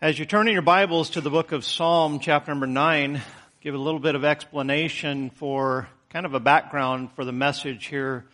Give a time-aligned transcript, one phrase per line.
[0.00, 3.20] As you turn in your Bibles to the book of Psalm, chapter number 9,
[3.60, 8.24] give a little bit of explanation for kind of a background for the message here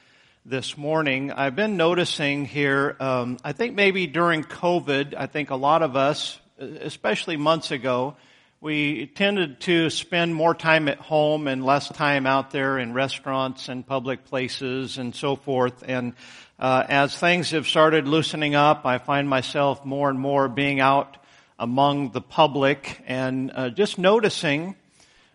[0.44, 1.32] this morning.
[1.32, 5.96] I've been noticing here, um, I think maybe during COVID, I think a lot of
[5.96, 8.16] us, especially months ago,
[8.60, 13.70] we tended to spend more time at home and less time out there in restaurants
[13.70, 15.82] and public places and so forth.
[15.86, 16.12] And
[16.58, 21.16] uh, as things have started loosening up, I find myself more and more being out
[21.58, 24.76] among the public and uh, just noticing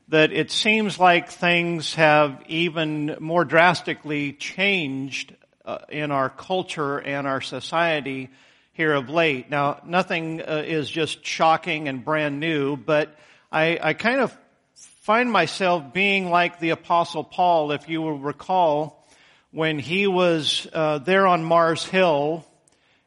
[0.09, 7.27] that it seems like things have even more drastically changed uh, in our culture and
[7.27, 8.29] our society
[8.73, 9.49] here of late.
[9.49, 13.15] Now, nothing uh, is just shocking and brand new, but
[13.51, 14.35] I, I kind of
[14.73, 19.07] find myself being like the apostle Paul, if you will recall,
[19.51, 22.45] when he was uh, there on Mars Hill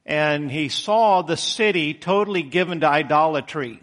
[0.05, 3.81] and he saw the city totally given to idolatry.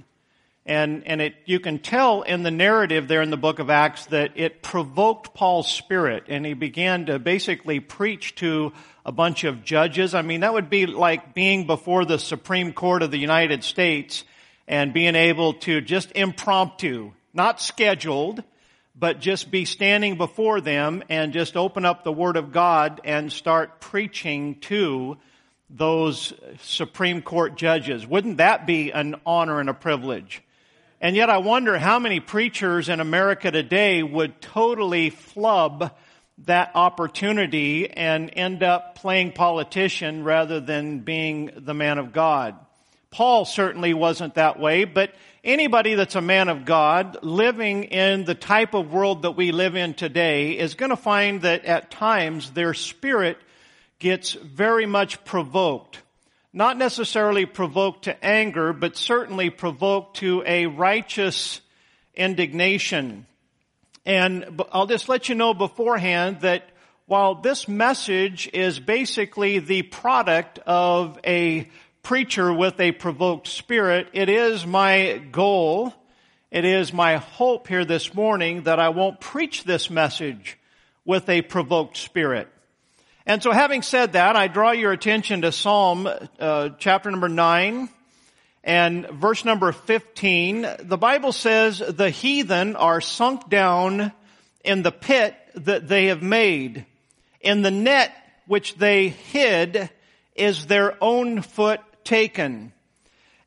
[0.66, 4.06] And, and it, you can tell in the narrative there in the book of Acts
[4.08, 9.64] that it provoked Paul's spirit and he began to basically preach to a bunch of
[9.64, 10.14] judges.
[10.14, 14.24] I mean, that would be like being before the Supreme Court of the United States
[14.68, 18.44] and being able to just impromptu, not scheduled,
[18.96, 23.32] but just be standing before them and just open up the Word of God and
[23.32, 25.18] start preaching to
[25.70, 28.06] those Supreme Court judges.
[28.06, 30.42] Wouldn't that be an honor and a privilege?
[31.02, 35.94] And yet I wonder how many preachers in America today would totally flub
[36.46, 42.56] that opportunity and end up playing politician rather than being the man of God.
[43.12, 48.36] Paul certainly wasn't that way, but anybody that's a man of God living in the
[48.36, 52.52] type of world that we live in today is going to find that at times
[52.52, 53.38] their spirit
[54.00, 56.00] gets very much provoked
[56.52, 61.62] not necessarily provoked to anger, but certainly provoked to a righteous
[62.16, 63.28] indignation.
[64.06, 66.70] And I'll just let you know beforehand that
[67.06, 71.70] while this message is basically the product of a
[72.02, 75.94] preacher with a provoked spirit, it is my goal,
[76.50, 80.58] it is my hope here this morning that I won't preach this message
[81.06, 82.48] with a provoked spirit.
[83.30, 86.10] And so having said that, I draw your attention to Psalm
[86.40, 87.88] uh, chapter number 9
[88.64, 90.68] and verse number 15.
[90.80, 94.14] The Bible says the heathen are sunk down
[94.64, 96.88] in the pit that they have made.
[97.40, 98.12] In the net
[98.48, 99.92] which they hid
[100.34, 102.74] is their own foot taken.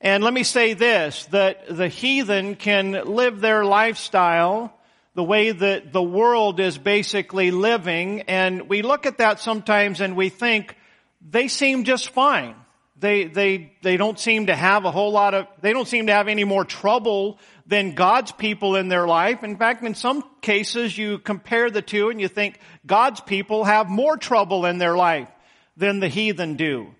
[0.01, 4.79] And let me say this, that the heathen can live their lifestyle
[5.15, 8.23] the way that the world is basically living.
[8.23, 10.77] And we look at that sometimes and we think
[11.21, 12.55] they seem just fine.
[12.99, 16.13] They, they, they don't seem to have a whole lot of, they don't seem to
[16.13, 19.43] have any more trouble than God's people in their life.
[19.43, 23.89] In fact, in some cases you compare the two and you think God's people have
[23.89, 25.29] more trouble in their life
[25.77, 26.95] than the heathen do.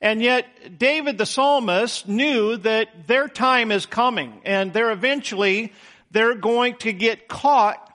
[0.00, 5.72] And yet David the psalmist knew that their time is coming and they're eventually
[6.14, 7.92] they're going to get caught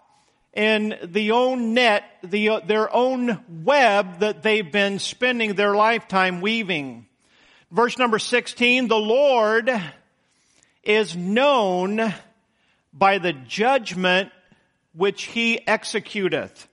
[0.54, 7.08] in the own net, the, their own web that they've been spending their lifetime weaving.
[7.72, 9.72] Verse number 16, the Lord
[10.84, 12.14] is known
[12.92, 14.32] by the judgment
[14.94, 16.68] which he executeth.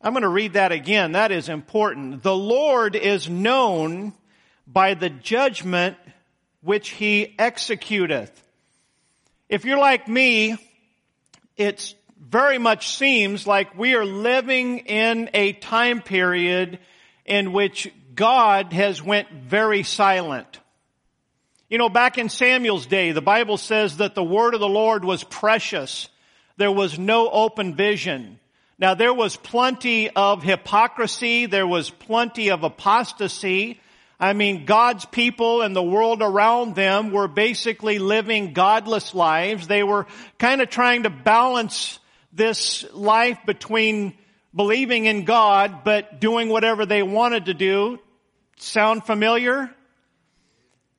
[0.00, 1.12] I'm going to read that again.
[1.12, 2.22] That is important.
[2.22, 4.12] The Lord is known
[4.64, 5.96] by the judgment
[6.60, 8.43] which he executeth.
[9.54, 10.56] If you're like me,
[11.56, 16.80] it very much seems like we are living in a time period
[17.24, 20.58] in which God has went very silent.
[21.70, 25.04] You know, back in Samuel's day, the Bible says that the word of the Lord
[25.04, 26.08] was precious.
[26.56, 28.40] There was no open vision.
[28.76, 31.46] Now there was plenty of hypocrisy.
[31.46, 33.80] There was plenty of apostasy.
[34.18, 39.66] I mean, God's people and the world around them were basically living godless lives.
[39.66, 40.06] They were
[40.38, 41.98] kind of trying to balance
[42.32, 44.14] this life between
[44.54, 47.98] believing in God but doing whatever they wanted to do.
[48.56, 49.74] Sound familiar?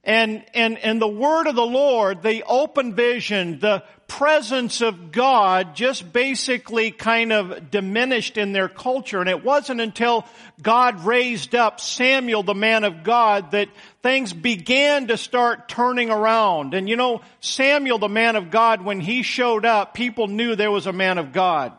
[0.05, 5.75] And, and, and the word of the Lord, the open vision, the presence of God
[5.75, 9.19] just basically kind of diminished in their culture.
[9.19, 10.25] And it wasn't until
[10.61, 13.69] God raised up Samuel, the man of God, that
[14.03, 16.75] things began to start turning around.
[16.75, 20.69] And you know, Samuel, the man of God, when he showed up, people knew there
[20.71, 21.73] was a man of God.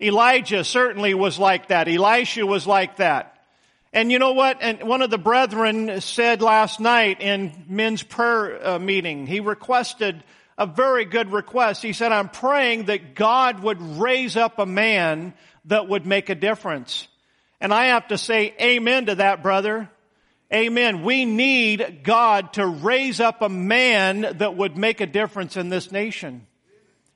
[0.00, 1.86] Elijah certainly was like that.
[1.86, 3.31] Elisha was like that.
[3.92, 4.58] And you know what?
[4.60, 10.24] And one of the brethren said last night in men's prayer uh, meeting, he requested
[10.56, 11.82] a very good request.
[11.82, 15.34] He said, I'm praying that God would raise up a man
[15.66, 17.06] that would make a difference.
[17.60, 19.90] And I have to say amen to that, brother.
[20.52, 21.02] Amen.
[21.02, 25.92] We need God to raise up a man that would make a difference in this
[25.92, 26.46] nation.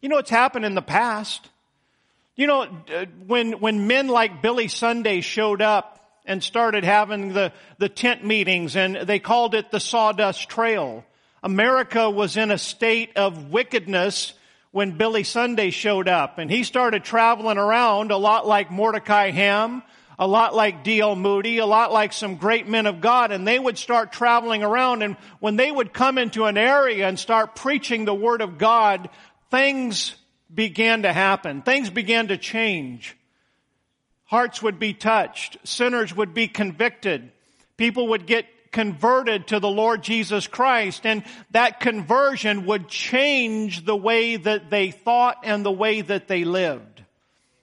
[0.00, 1.48] You know what's happened in the past?
[2.34, 2.64] You know,
[3.26, 5.95] when, when men like Billy Sunday showed up
[6.26, 11.04] and started having the, the tent meetings and they called it the sawdust trail.
[11.42, 14.32] America was in a state of wickedness
[14.72, 19.82] when Billy Sunday showed up and he started traveling around a lot like Mordecai Ham,
[20.18, 21.16] a lot like D.L.
[21.16, 25.02] Moody, a lot like some great men of God, and they would start traveling around,
[25.02, 29.10] and when they would come into an area and start preaching the Word of God,
[29.50, 30.16] things
[30.52, 31.62] began to happen.
[31.62, 33.16] Things began to change.
[34.26, 35.56] Hearts would be touched.
[35.64, 37.30] Sinners would be convicted.
[37.76, 43.96] People would get converted to the Lord Jesus Christ and that conversion would change the
[43.96, 47.02] way that they thought and the way that they lived.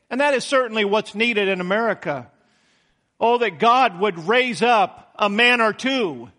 [0.10, 2.32] And that is certainly what's needed in America.
[3.20, 6.30] Oh, that God would raise up a man or two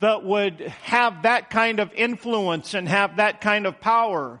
[0.00, 4.40] that would have that kind of influence and have that kind of power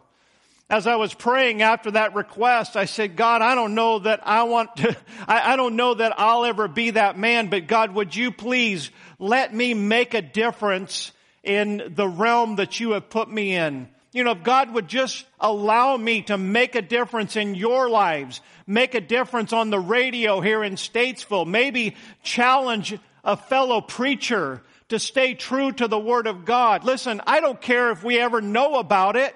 [0.70, 4.44] as I was praying after that request, I said, God, I don't know that I
[4.44, 4.96] want to,
[5.28, 8.90] I, I, don't know that I'll ever be that man, but God, would you please
[9.18, 11.12] let me make a difference
[11.42, 13.88] in the realm that you have put me in?
[14.12, 18.40] You know, if God would just allow me to make a difference in your lives,
[18.66, 24.98] make a difference on the radio here in Statesville, maybe challenge a fellow preacher to
[24.98, 26.84] stay true to the Word of God.
[26.84, 29.34] Listen, I don't care if we ever know about it.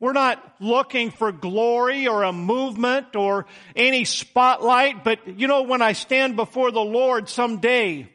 [0.00, 3.44] We're not looking for glory or a movement or
[3.76, 8.08] any spotlight, but you know, when I stand before the Lord someday,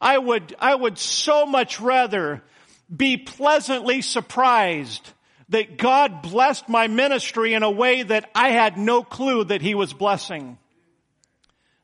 [0.00, 2.42] I would, I would so much rather
[2.94, 5.08] be pleasantly surprised
[5.50, 9.74] that God blessed my ministry in a way that I had no clue that He
[9.74, 10.58] was blessing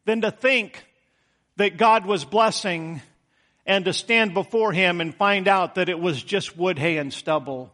[0.04, 0.84] than to think
[1.56, 3.00] that God was blessing
[3.66, 7.12] and to stand before Him and find out that it was just wood, hay, and
[7.12, 7.73] stubble.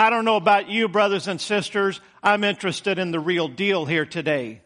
[0.00, 2.00] I don't know about you, brothers and sisters.
[2.22, 4.62] I'm interested in the real deal here today.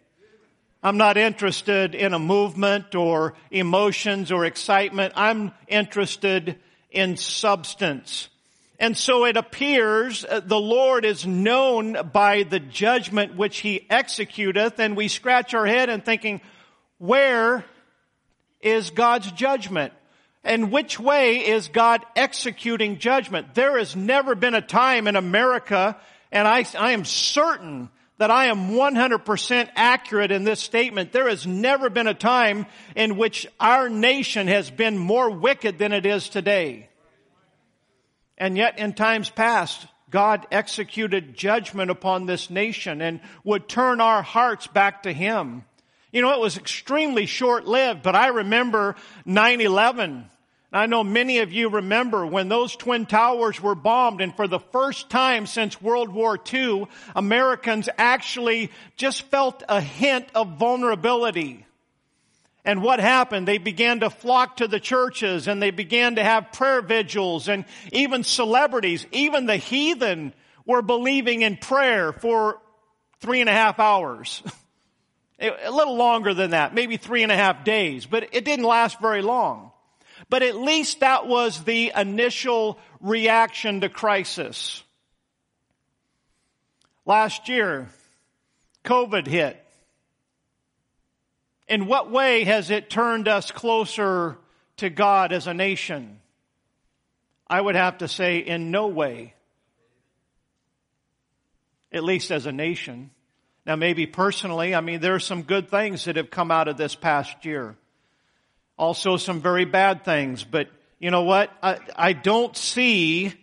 [0.80, 5.14] I'm not interested in a movement or emotions or excitement.
[5.16, 8.28] I'm interested in substance.
[8.78, 14.78] And so it appears uh, the Lord is known by the judgment which he executeth,
[14.78, 16.42] and we scratch our head and thinking,
[16.98, 17.64] where
[18.60, 19.94] is God's judgment?
[20.44, 23.54] And which way is God executing judgment?
[23.54, 25.96] There has never been a time in America,
[26.30, 27.88] and I, I am certain
[28.18, 31.12] that I am 100% accurate in this statement.
[31.12, 35.92] There has never been a time in which our nation has been more wicked than
[35.92, 36.90] it is today.
[38.36, 44.22] And yet in times past, God executed judgment upon this nation and would turn our
[44.22, 45.64] hearts back to Him.
[46.12, 48.94] You know, it was extremely short lived, but I remember
[49.26, 50.26] 9-11
[50.74, 54.58] I know many of you remember when those twin towers were bombed and for the
[54.58, 61.64] first time since World War II, Americans actually just felt a hint of vulnerability.
[62.64, 63.46] And what happened?
[63.46, 67.66] They began to flock to the churches and they began to have prayer vigils and
[67.92, 70.34] even celebrities, even the heathen
[70.66, 72.58] were believing in prayer for
[73.20, 74.42] three and a half hours.
[75.38, 79.00] a little longer than that, maybe three and a half days, but it didn't last
[79.00, 79.70] very long.
[80.28, 84.82] But at least that was the initial reaction to crisis.
[87.06, 87.88] Last year,
[88.84, 89.60] COVID hit.
[91.68, 94.36] In what way has it turned us closer
[94.78, 96.20] to God as a nation?
[97.48, 99.34] I would have to say in no way.
[101.92, 103.10] At least as a nation.
[103.66, 106.76] Now maybe personally, I mean, there are some good things that have come out of
[106.76, 107.76] this past year.
[108.76, 111.50] Also some very bad things, but you know what?
[111.62, 113.34] I, I don't see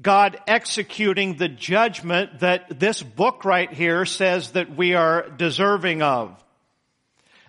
[0.00, 6.28] God executing the judgment that this book right here says that we are deserving of.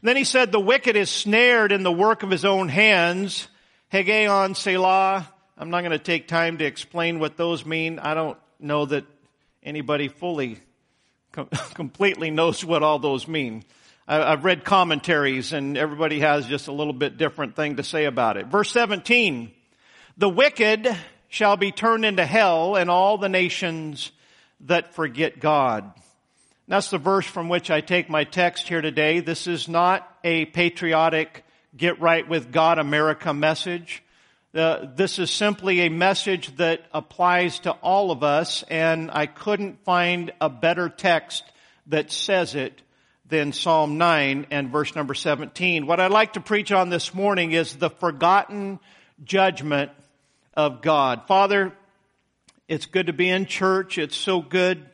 [0.02, 3.48] And then he said, the wicked is snared in the work of his own hands.
[3.92, 5.32] Higgaion Selah.
[5.58, 8.00] I'm not going to take time to explain what those mean.
[8.00, 9.06] I don't know that
[9.64, 10.60] anybody fully,
[11.74, 13.64] completely knows what all those mean.
[14.10, 18.38] I've read commentaries and everybody has just a little bit different thing to say about
[18.38, 18.48] it.
[18.48, 19.52] Verse 17,
[20.18, 20.96] the wicked
[21.28, 24.14] shall be turned into hell and all the nations
[24.62, 25.92] that forget God.
[26.70, 29.20] That's the verse from which I take my text here today.
[29.20, 31.44] This is not a patriotic
[31.76, 34.04] Get Right with God America message.
[34.56, 39.84] Uh, this is simply a message that applies to all of us, and I couldn't
[39.84, 41.44] find a better text
[41.88, 42.82] that says it
[43.30, 45.86] than Psalm 9 and verse number 17.
[45.86, 48.80] What I'd like to preach on this morning is the forgotten
[49.24, 49.92] judgment
[50.54, 51.24] of God.
[51.28, 51.74] Father,
[52.70, 53.98] it's good to be in church.
[53.98, 54.86] It's so good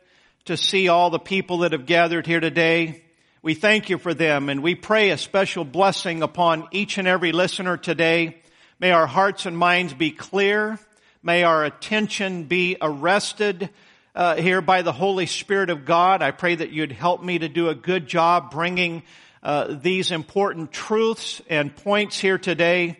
[0.46, 3.04] to see all the people that have gathered here today.
[3.40, 7.30] We thank you for them and we pray a special blessing upon each and every
[7.30, 8.42] listener today.
[8.80, 10.80] May our hearts and minds be clear.
[11.22, 13.70] May our attention be arrested
[14.14, 16.22] uh, here by the Holy Spirit of God.
[16.22, 19.02] I pray that you'd help me to do a good job bringing
[19.42, 22.98] uh, these important truths and points here today.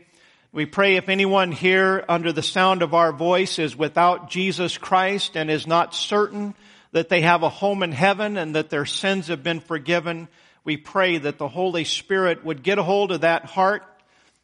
[0.53, 5.37] We pray if anyone here under the sound of our voice is without Jesus Christ
[5.37, 6.55] and is not certain
[6.93, 10.29] that they have a home in heaven and that their sins have been forgiven,
[10.65, 13.83] we pray that the Holy Spirit would get a hold of that heart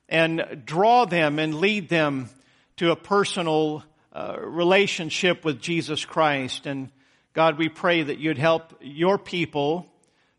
[0.09, 2.29] and draw them and lead them
[2.77, 6.67] to a personal uh, relationship with Jesus Christ.
[6.67, 6.91] And
[7.33, 9.87] God, we pray that you'd help your people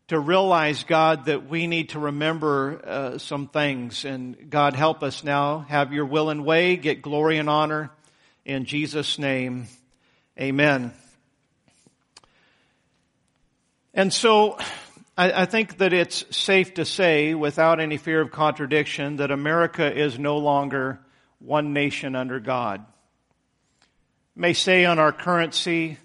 [0.08, 4.04] to realize, God, that we need to remember uh, some things.
[4.04, 5.60] And God, help us now.
[5.60, 6.76] Have your will and way.
[6.76, 7.90] Get glory and honor.
[8.44, 9.68] In Jesus' name,
[10.38, 10.92] amen.
[13.94, 14.58] And so,
[15.16, 19.90] I, I think that it's safe to say, without any fear of contradiction, that America
[19.90, 20.98] is no longer
[21.38, 22.84] one nation under God
[24.34, 25.98] may say on our currency,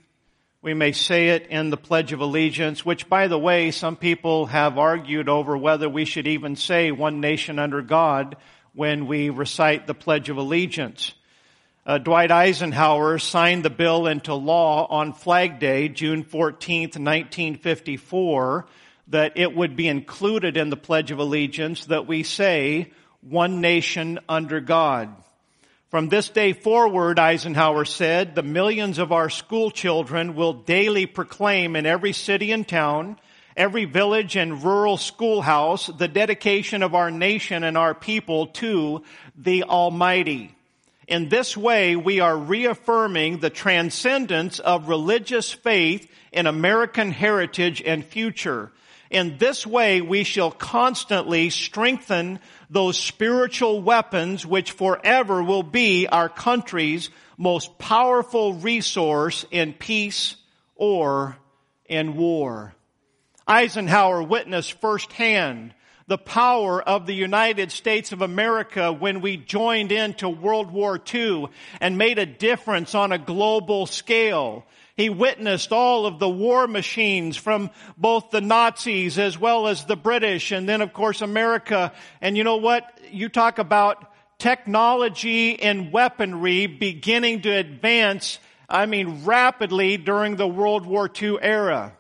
[0.62, 4.48] we may say it in the Pledge of Allegiance, which by the way, some people
[4.48, 8.36] have argued over whether we should even say one nation under God
[8.74, 11.13] when we recite the Pledge of Allegiance.
[11.86, 18.67] Uh, Dwight Eisenhower signed the bill into law on Flag Day, June 14th, 1954,
[19.07, 22.91] that it would be included in the Pledge of Allegiance that we say
[23.22, 25.15] one nation under God.
[25.98, 31.75] From this day forward, Eisenhower said, the millions of our school children will daily proclaim
[31.75, 33.18] in every city and town,
[33.56, 39.01] every village and rural schoolhouse, the dedication of our nation and our people to
[39.36, 40.56] the Almighty.
[41.08, 48.06] In this way, we are reaffirming the transcendence of religious faith in American heritage and
[48.06, 48.72] future.
[49.10, 56.30] In this way, we shall constantly strengthen those spiritual weapons which forever will be our
[56.30, 60.36] country's most powerful resource in peace
[60.76, 61.38] or
[61.86, 62.74] in war.
[63.48, 65.74] Eisenhower witnessed firsthand
[66.08, 71.48] the power of the United States of America when we joined into World War II
[71.82, 74.66] and made a difference on a global scale.
[74.98, 79.96] He witnessed all of the war machines from both the Nazis as well as the
[79.96, 81.94] British and then of course America.
[82.20, 83.00] And you know what?
[83.12, 90.88] You talk about technology and weaponry beginning to advance, I mean rapidly during the World
[90.88, 91.96] War II era.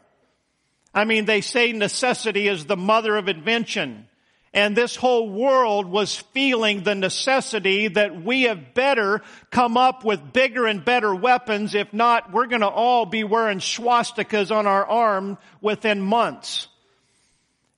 [0.91, 4.07] I mean, they say necessity is the mother of invention.
[4.53, 10.33] And this whole world was feeling the necessity that we have better come up with
[10.33, 11.75] bigger and better weapons.
[11.75, 16.67] If not, we're going to all be wearing swastikas on our arm within months.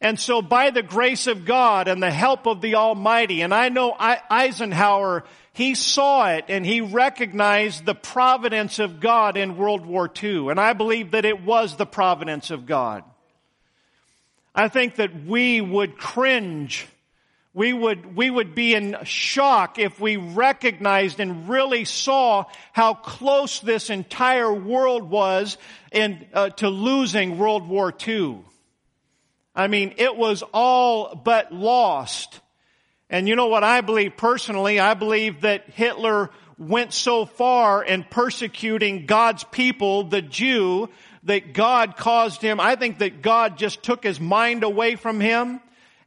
[0.02, 3.68] And so by the grace of God and the help of the Almighty, and I
[3.68, 10.10] know Eisenhower, he saw it and he recognized the providence of God in World War
[10.24, 10.50] II.
[10.50, 13.04] And I believe that it was the providence of God.
[14.60, 16.86] I think that we would cringe.
[17.54, 23.62] We would, we would be in shock if we recognized and really saw how close
[23.62, 25.58] this entire world was
[25.94, 28.40] in, uh, to losing World War II.
[29.56, 32.42] I mean, it was all but lost.
[33.10, 34.78] And you know what I believe personally?
[34.78, 40.90] I believe that Hitler went so far in persecuting God's people, the Jew,
[41.24, 45.60] that God caused him, I think that God just took his mind away from him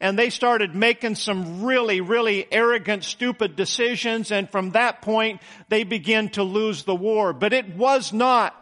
[0.02, 4.33] and they started making some really, really arrogant, stupid decisions.
[4.33, 7.33] And from that point, they began to lose the war.
[7.33, 8.52] But it was not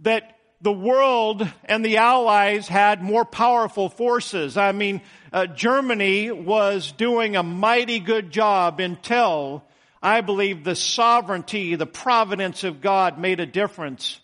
[0.00, 4.58] that the world and the Allies had more powerful forces.
[4.58, 5.00] I mean,
[5.32, 9.64] uh, Germany was doing a mighty good job until
[10.02, 14.20] I believe the sovereignty, the providence of God made a difference.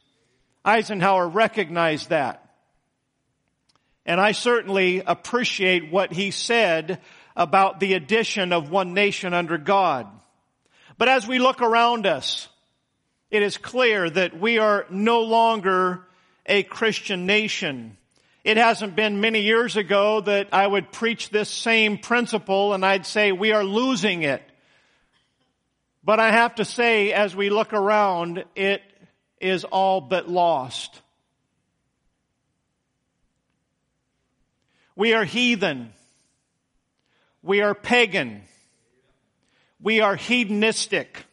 [0.64, 2.46] Eisenhower recognized that.
[4.06, 7.00] And I certainly appreciate what he said
[7.36, 10.06] about the addition of one nation under God.
[10.98, 12.48] But as we look around us,
[13.30, 16.06] it is clear that we are no longer
[16.44, 17.96] a Christian nation.
[18.42, 23.06] It hasn't been many years ago that I would preach this same principle and I'd
[23.06, 24.42] say we are losing it.
[26.02, 28.82] But I have to say, as we look around, it
[29.40, 31.00] is all but lost.
[34.94, 35.92] We are heathen.
[37.42, 38.42] We are pagan.
[39.80, 41.24] We are hedonistic.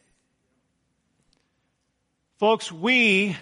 [2.40, 3.36] Folks, we,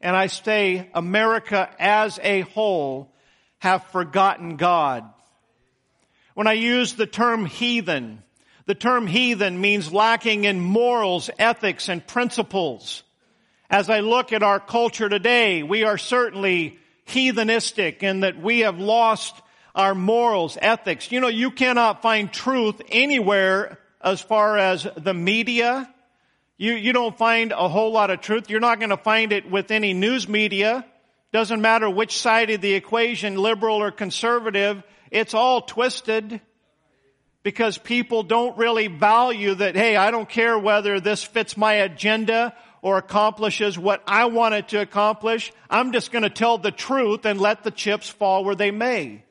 [0.00, 3.10] and I say America as a whole,
[3.58, 5.04] have forgotten God.
[6.34, 8.22] When I use the term heathen,
[8.66, 13.02] the term heathen means lacking in morals, ethics, and principles.
[13.70, 18.80] As I look at our culture today, we are certainly heathenistic in that we have
[18.80, 19.40] lost
[19.76, 21.12] our morals, ethics.
[21.12, 25.88] You know, you cannot find truth anywhere as far as the media,
[26.58, 28.50] you, you don't find a whole lot of truth.
[28.50, 30.84] You're not going to find it with any news media.
[31.32, 36.40] Doesn't matter which side of the equation, liberal or conservative, it's all twisted
[37.44, 42.52] because people don't really value that, hey, I don't care whether this fits my agenda
[42.82, 45.52] or accomplishes what I want it to accomplish.
[45.68, 49.22] I'm just going to tell the truth and let the chips fall where they may.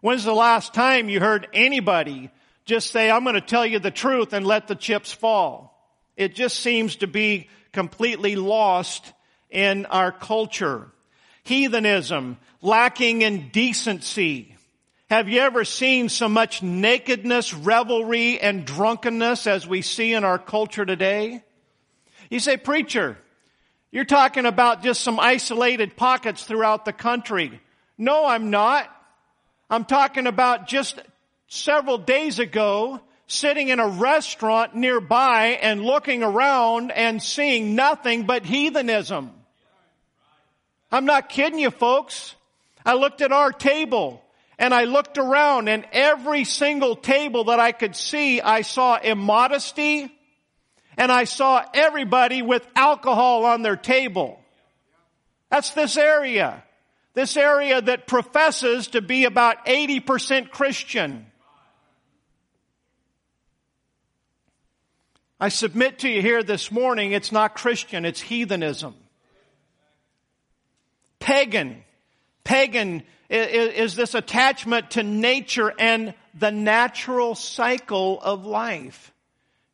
[0.00, 2.30] When's the last time you heard anybody
[2.64, 5.74] just say, I'm going to tell you the truth and let the chips fall?
[6.16, 9.12] It just seems to be completely lost
[9.50, 10.88] in our culture.
[11.44, 14.54] Heathenism, lacking in decency.
[15.10, 20.38] Have you ever seen so much nakedness, revelry, and drunkenness as we see in our
[20.38, 21.42] culture today?
[22.30, 23.16] You say, preacher,
[23.90, 27.60] you're talking about just some isolated pockets throughout the country.
[27.96, 28.88] No, I'm not.
[29.70, 31.00] I'm talking about just
[31.48, 38.44] several days ago, sitting in a restaurant nearby and looking around and seeing nothing but
[38.44, 39.30] heathenism.
[40.92, 42.34] I'm not kidding you folks.
[42.84, 44.22] I looked at our table
[44.58, 50.10] and I looked around and every single table that I could see, I saw immodesty
[50.98, 54.40] and I saw everybody with alcohol on their table.
[55.48, 56.64] That's this area.
[57.14, 61.24] This area that professes to be about 80% Christian.
[65.40, 68.94] I submit to you here this morning, it's not Christian, it's heathenism.
[71.20, 71.84] Pagan.
[72.42, 79.12] Pagan is this attachment to nature and the natural cycle of life.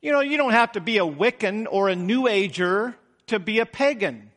[0.05, 2.95] You know, you don't have to be a Wiccan or a New Ager
[3.29, 4.31] to be a pagan.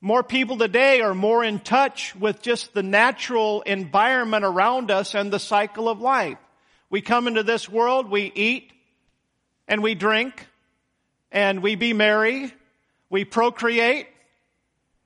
[0.00, 5.32] More people today are more in touch with just the natural environment around us and
[5.32, 6.38] the cycle of life.
[6.90, 8.72] We come into this world, we eat,
[9.68, 10.44] and we drink
[11.30, 12.52] and we be merry,
[13.10, 14.08] we procreate.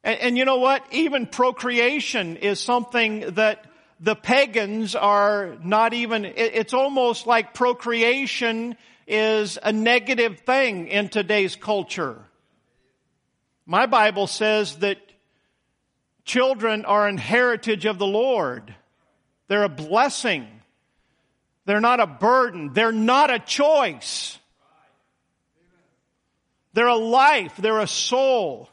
[0.02, 0.82] And, and, you know what?
[0.92, 3.66] Even procreation is something that
[4.00, 11.08] the pagans are not even, it, it's almost like procreation is a negative thing in
[11.08, 12.22] today's culture.
[13.66, 14.98] My Bible says that
[16.24, 18.74] children are an heritage of the Lord.
[19.48, 20.46] They're a blessing.
[21.66, 22.72] They're not a burden.
[22.72, 24.38] They're not a choice.
[26.72, 27.56] They're a life.
[27.56, 28.68] They're a soul.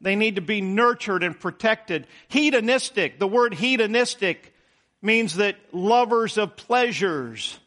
[0.00, 2.06] They need to be nurtured and protected.
[2.28, 3.18] Hedonistic.
[3.18, 4.54] The word hedonistic
[5.00, 7.58] means that lovers of pleasures.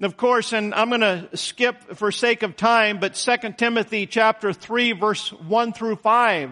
[0.00, 4.52] Of course, and I'm going to skip for sake of time, but 2 Timothy chapter
[4.52, 6.50] 3 verse 1 through 5.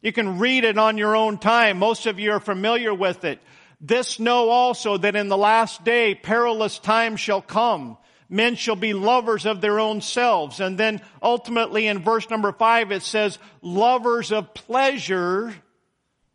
[0.00, 1.78] You can read it on your own time.
[1.78, 3.38] Most of you are familiar with it.
[3.80, 7.98] This know also that in the last day perilous times shall come
[8.32, 10.58] men shall be lovers of their own selves.
[10.58, 15.54] And then ultimately in verse number five it says, lovers of pleasure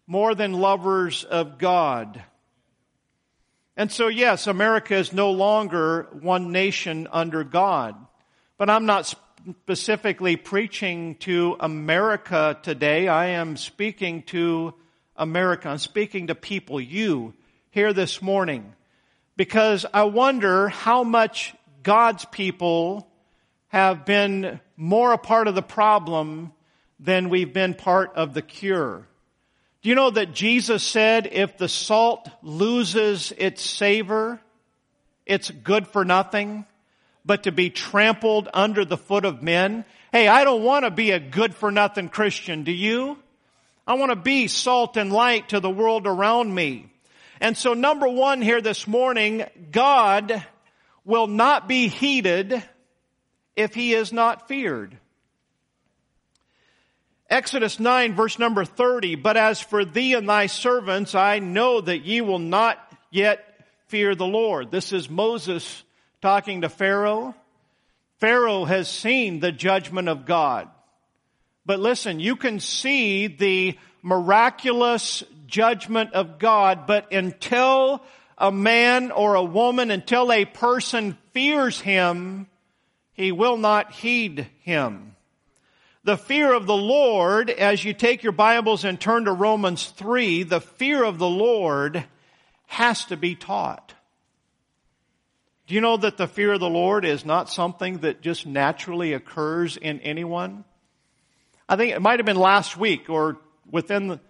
[0.06, 2.24] more than lovers of God.
[3.78, 7.96] And so yes, America is no longer one nation under God.
[8.58, 9.14] But I'm not
[9.64, 13.08] specifically preaching to America today.
[13.08, 14.74] I am speaking to
[15.16, 15.70] America.
[15.70, 17.36] I'm speaking to people, you,
[17.70, 18.74] here this morning.
[19.36, 23.08] Because I wonder how much God's people
[23.68, 26.52] have been more a part of the problem
[27.00, 29.08] than we've been part of the cure.
[29.82, 34.42] Do you know that Jesus said if the salt loses its savor,
[35.26, 36.66] it's good for nothing,
[37.24, 39.86] but to be trampled under the foot of men?
[40.12, 43.18] Hey, I don't want to be a good for nothing Christian, do you?
[43.86, 46.92] I want to be salt and light to the world around me.
[47.40, 50.44] And so number one here this morning, God
[51.06, 52.64] will not be heeded
[53.56, 54.98] if he is not feared.
[57.30, 62.06] Exodus 9 verse number 30, but as for thee and thy servants, I know that
[62.06, 62.80] ye will not
[63.12, 63.44] yet
[63.88, 64.72] fear the Lord.
[64.72, 65.84] This is Moses
[66.22, 67.36] talking to Pharaoh.
[68.20, 70.70] Pharaoh has seen the judgment of God.
[71.66, 78.02] But listen, you can see the miraculous judgment of God, but until
[78.38, 82.48] a man or a woman, until a person fears him,
[83.12, 85.17] he will not heed him.
[86.08, 90.44] The fear of the Lord, as you take your Bibles and turn to Romans 3,
[90.44, 92.06] the fear of the Lord
[92.68, 93.94] has to be taught.
[95.68, 99.12] Do you know that the fear of the Lord is not something that just naturally
[99.12, 100.64] occurs in anyone?
[101.68, 103.36] I think it might have been last week or
[103.70, 104.22] within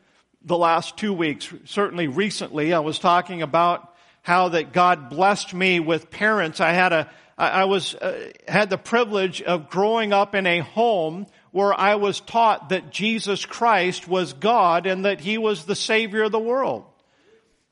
[0.44, 5.80] the last two weeks, certainly recently, I was talking about how that God blessed me
[5.80, 6.60] with parents.
[6.60, 11.28] I had a, I was, uh, had the privilege of growing up in a home
[11.58, 16.26] where I was taught that Jesus Christ was God and that He was the Savior
[16.26, 16.86] of the world.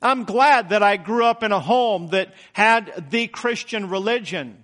[0.01, 4.63] I'm glad that I grew up in a home that had the Christian religion.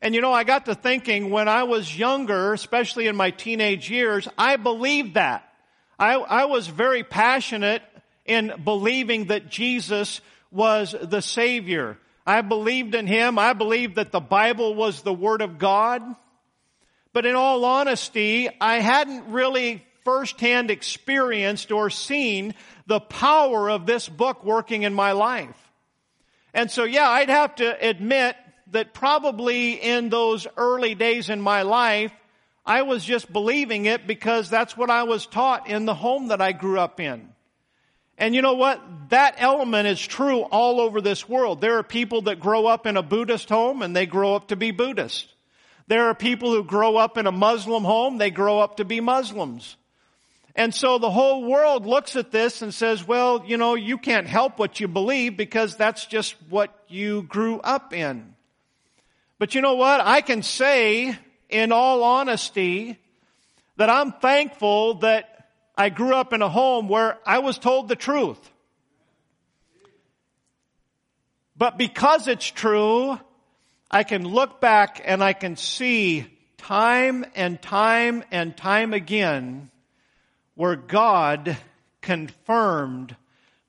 [0.00, 3.90] And you know, I got to thinking when I was younger, especially in my teenage
[3.90, 5.42] years, I believed that.
[5.98, 7.82] I, I was very passionate
[8.26, 10.20] in believing that Jesus
[10.52, 11.98] was the Savior.
[12.24, 13.40] I believed in Him.
[13.40, 16.14] I believed that the Bible was the Word of God.
[17.12, 22.54] But in all honesty, I hadn't really firsthand experienced or seen
[22.86, 25.56] the power of this book working in my life.
[26.54, 28.36] And so yeah, I'd have to admit
[28.72, 32.12] that probably in those early days in my life,
[32.64, 36.40] I was just believing it because that's what I was taught in the home that
[36.40, 37.28] I grew up in.
[38.18, 38.80] And you know what?
[39.08, 41.60] That element is true all over this world.
[41.60, 44.56] There are people that grow up in a Buddhist home and they grow up to
[44.56, 45.26] be Buddhist.
[45.86, 49.00] There are people who grow up in a Muslim home, they grow up to be
[49.00, 49.76] Muslims.
[50.54, 54.26] And so the whole world looks at this and says, well, you know, you can't
[54.26, 58.34] help what you believe because that's just what you grew up in.
[59.38, 60.00] But you know what?
[60.00, 61.16] I can say
[61.48, 62.98] in all honesty
[63.76, 67.96] that I'm thankful that I grew up in a home where I was told the
[67.96, 68.38] truth.
[71.56, 73.18] But because it's true,
[73.92, 76.26] I can look back and I can see
[76.56, 79.70] time and time and time again
[80.54, 81.58] where God
[82.00, 83.14] confirmed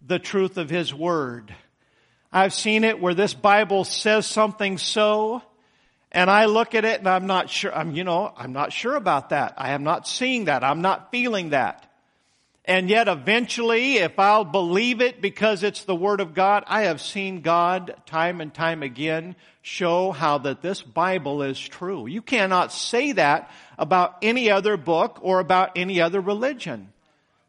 [0.05, 1.53] the truth of His Word.
[2.31, 5.41] I've seen it where this Bible says something so,
[6.11, 8.95] and I look at it and I'm not sure, I'm, you know, I'm not sure
[8.95, 9.55] about that.
[9.57, 10.63] I am not seeing that.
[10.63, 11.92] I'm not feeling that.
[12.65, 17.01] And yet eventually, if I'll believe it because it's the Word of God, I have
[17.01, 22.07] seen God time and time again show how that this Bible is true.
[22.07, 26.93] You cannot say that about any other book or about any other religion.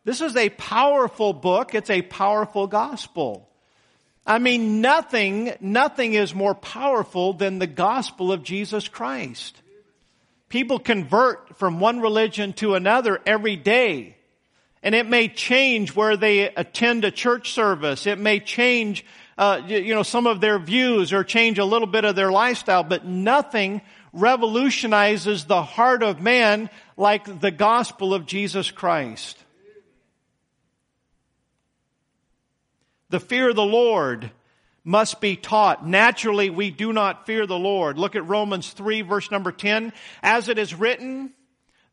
[0.04, 1.74] This is a powerful book.
[1.74, 3.48] It's a powerful gospel.
[4.26, 9.60] I mean, nothing, nothing is more powerful than the gospel of Jesus Christ.
[10.48, 14.16] People convert from one religion to another every day.
[14.84, 18.06] And it may change where they attend a church service.
[18.06, 19.02] It may change,
[19.38, 22.84] uh, you know, some of their views or change a little bit of their lifestyle,
[22.84, 23.80] but nothing
[24.12, 26.68] revolutionizes the heart of man
[26.98, 29.38] like the gospel of Jesus Christ.
[33.08, 34.30] The fear of the Lord
[34.84, 35.86] must be taught.
[35.86, 37.96] Naturally, we do not fear the Lord.
[37.96, 39.94] Look at Romans 3 verse number 10.
[40.22, 41.32] As it is written,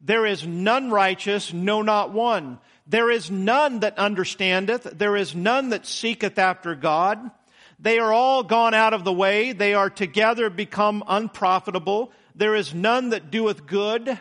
[0.02, 2.60] there is none righteous, no not one.
[2.92, 4.84] There is none that understandeth.
[4.84, 7.32] There is none that seeketh after God.
[7.80, 9.54] They are all gone out of the way.
[9.54, 12.12] They are together become unprofitable.
[12.36, 14.20] There is none that doeth good.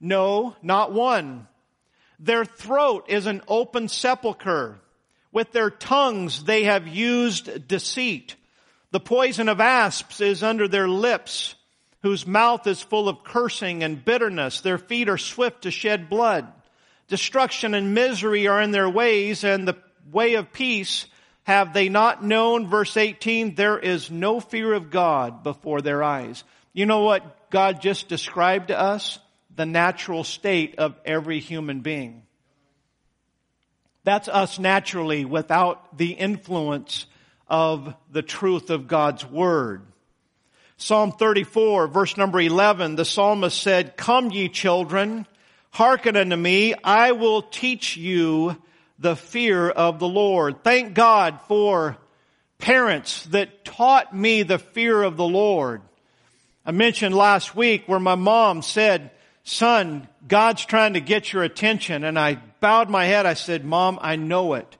[0.00, 1.48] No, not one.
[2.20, 4.78] Their throat is an open sepulchre.
[5.32, 8.36] With their tongues they have used deceit.
[8.92, 11.56] The poison of asps is under their lips,
[12.02, 14.60] whose mouth is full of cursing and bitterness.
[14.60, 16.46] Their feet are swift to shed blood.
[17.08, 19.76] Destruction and misery are in their ways, and the
[20.10, 21.06] way of peace
[21.44, 22.68] have they not known?
[22.68, 26.42] Verse 18, there is no fear of God before their eyes.
[26.72, 29.18] You know what God just described to us?
[29.54, 32.22] The natural state of every human being.
[34.02, 37.06] That's us naturally without the influence
[37.46, 39.82] of the truth of God's Word.
[40.76, 45.26] Psalm 34 verse number 11, the psalmist said, Come ye children,
[45.74, 48.56] hearken unto me, I will teach you
[49.00, 50.62] the fear of the Lord.
[50.62, 51.96] Thank God for
[52.58, 55.82] parents that taught me the fear of the Lord.
[56.64, 59.10] I mentioned last week where my mom said,
[59.42, 62.04] son, God's trying to get your attention.
[62.04, 63.26] And I bowed my head.
[63.26, 64.76] I said, mom, I know it.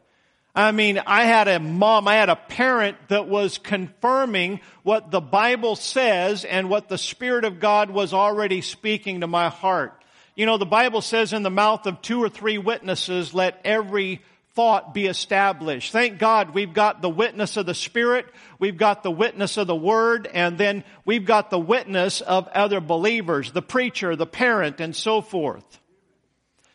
[0.55, 5.21] I mean, I had a mom, I had a parent that was confirming what the
[5.21, 10.01] Bible says and what the Spirit of God was already speaking to my heart.
[10.37, 14.21] You know, the Bible says in the mouth of two or three witnesses, let every
[14.55, 15.93] thought be established.
[15.93, 18.27] Thank God we've got the witness of the Spirit,
[18.59, 22.81] we've got the witness of the Word, and then we've got the witness of other
[22.81, 25.65] believers, the preacher, the parent, and so forth.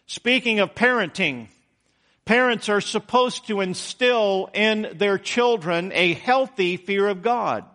[0.08, 1.48] Speaking of parenting,
[2.26, 7.66] parents are supposed to instill in their children a healthy fear of God.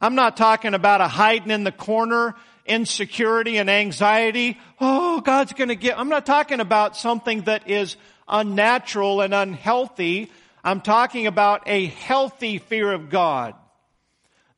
[0.00, 2.34] I'm not talking about a hiding in the corner,
[2.66, 4.58] insecurity and anxiety.
[4.80, 7.96] Oh, God's gonna get, I'm not talking about something that is
[8.28, 10.30] unnatural and unhealthy.
[10.64, 13.54] I'm talking about a healthy fear of God.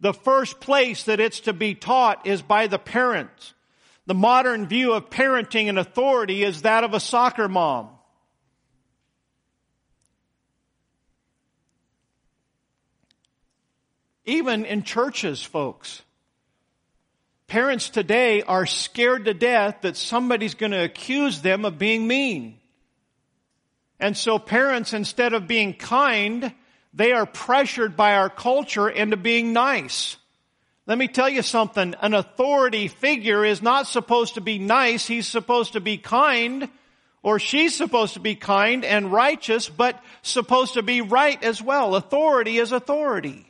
[0.01, 3.55] The first place that it's to be taught is by the parents.
[4.07, 7.88] The modern view of parenting and authority is that of a soccer mom.
[14.27, 16.04] Even in churches, folks.
[17.55, 22.59] Parents today are scared to death that somebody's going to accuse them of being mean.
[24.01, 26.53] And so parents, instead of being kind,
[26.93, 30.17] they are pressured by our culture into being nice.
[30.88, 31.95] Let me tell you something.
[32.01, 35.07] An authority figure is not supposed to be nice.
[35.07, 36.69] He's supposed to be kind,
[37.23, 41.95] or she's supposed to be kind and righteous, but supposed to be right as well.
[41.95, 43.47] Authority is authority.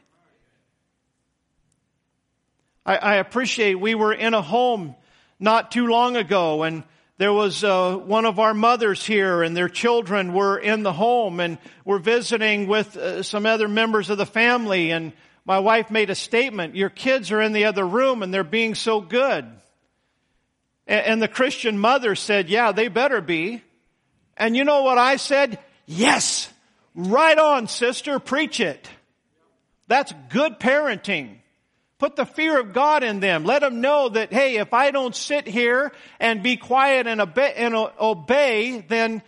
[2.86, 4.94] I, I appreciate we were in a home
[5.40, 6.84] not too long ago and
[7.16, 11.40] there was uh, one of our mothers here and their children were in the home
[11.40, 15.12] and were visiting with uh, some other members of the family and
[15.46, 18.74] my wife made a statement your kids are in the other room and they're being
[18.74, 19.44] so good.
[20.86, 23.62] And, and the christian mother said yeah they better be.
[24.36, 25.58] And you know what i said?
[25.86, 26.50] Yes
[26.94, 28.88] right on sister preach it.
[29.88, 31.38] That's good parenting
[31.98, 33.44] Put the fear of God in them.
[33.44, 37.54] Let them know that, hey, if I don't sit here and be quiet and obey,
[37.56, 39.22] and obey then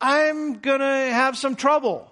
[0.00, 2.10] I'm gonna have some trouble.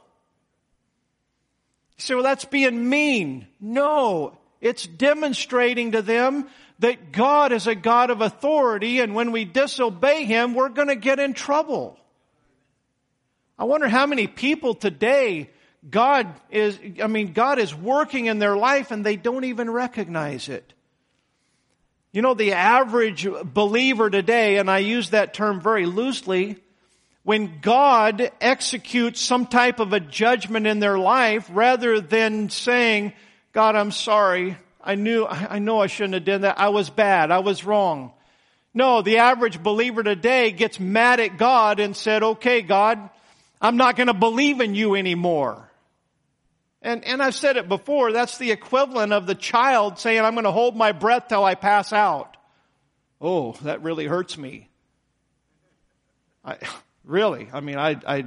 [1.96, 3.46] You say, well, that's being mean.
[3.60, 6.48] No, it's demonstrating to them
[6.80, 11.18] that God is a God of authority and when we disobey Him, we're gonna get
[11.18, 11.98] in trouble.
[13.58, 15.50] I wonder how many people today
[15.88, 20.49] God is, I mean, God is working in their life and they don't even recognize
[20.49, 20.73] it.
[22.12, 26.57] You know, the average believer today, and I use that term very loosely,
[27.25, 33.14] when God executes some type of a judgment in their life, rather than saying,
[33.53, 34.57] God, I'm sorry.
[34.83, 36.61] I knew, I know I shouldn't have done that.
[36.61, 37.31] I was bad.
[37.31, 38.12] I was wrong.
[38.75, 42.99] No, the average believer today gets mad at God and said, okay, God,
[43.61, 45.70] I'm not going to believe in you anymore.
[46.85, 50.44] And, and I've said it before, that's the equivalent of the child saying, I'm going
[50.44, 52.37] to hold my breath till I pass out.
[53.23, 54.68] Oh, that really hurts me.
[56.44, 56.59] I,
[57.03, 58.27] really, I mean, I, I,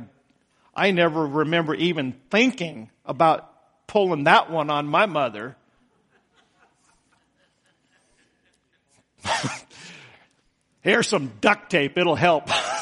[0.76, 3.54] I never remember even thinking about
[3.86, 5.56] pulling that one on my mother.
[10.82, 12.50] Here's some duct tape, it'll help.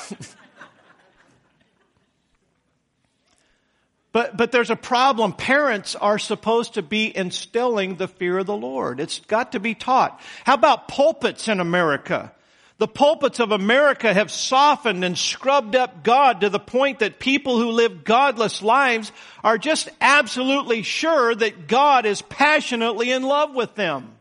[4.15, 5.33] But, but there's a problem.
[5.33, 9.01] Parents are supposed to be instilling the fear of the Lord.
[9.01, 10.21] It's got to be taught.
[10.45, 12.31] How about pulpits in America?
[12.77, 17.59] The pulpits of America have softened and scrubbed up God to the point that people
[17.59, 19.11] who live godless lives
[19.43, 24.15] are just absolutely sure that God is passionately in love with them.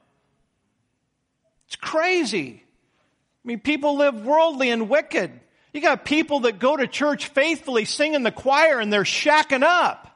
[1.68, 2.64] It's crazy.
[2.64, 5.30] I mean, people live worldly and wicked.
[5.74, 10.10] You got people that go to church faithfully, singing the choir, and they're shacking up.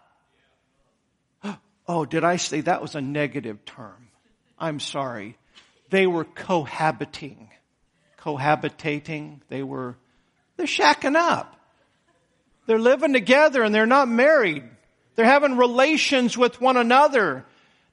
[1.90, 4.08] Oh, did I say that was a negative term?
[4.58, 5.38] I'm sorry.
[5.88, 7.48] They were cohabiting.
[8.20, 9.40] Cohabitating.
[9.48, 9.96] They were,
[10.58, 11.58] they're shacking up.
[12.66, 14.64] They're living together and they're not married.
[15.14, 17.46] They're having relations with one another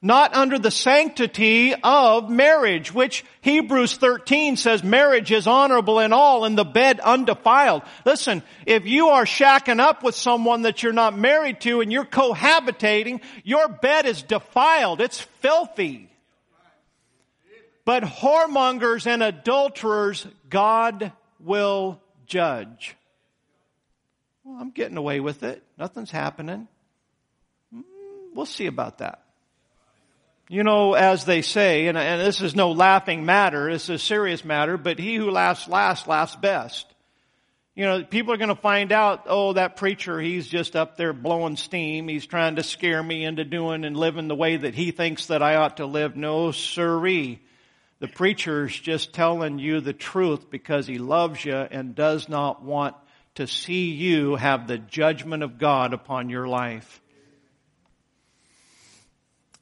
[0.06, 6.46] not under the sanctity of marriage, which Hebrews 13 says marriage is honorable in all
[6.46, 7.82] and the bed undefiled.
[8.06, 12.06] Listen, if you are shacking up with someone that you're not married to and you're
[12.06, 15.02] cohabitating, your bed is defiled.
[15.02, 16.08] It's filthy.
[17.84, 22.96] But whoremongers and adulterers, God will judge.
[24.44, 25.63] Well, I'm getting away with it.
[25.80, 26.68] Nothing's happening.
[27.74, 27.82] Hmm,
[28.36, 29.25] we'll see about that.
[30.48, 34.46] You know, as they say, and, and this is no laughing matter, it's a serious
[34.46, 36.86] matter, but he who laughs last laughs best.
[37.76, 41.12] You know, people are going to find out, oh, that preacher, he's just up there
[41.12, 42.08] blowing steam.
[42.08, 45.44] He's trying to scare me into doing and living the way that he thinks that
[45.44, 46.16] I ought to live.
[46.16, 47.42] No, siree.
[48.00, 52.96] The preacher's just telling you the truth because he loves you and does not want
[53.36, 57.02] to see you have the judgment of God upon your life.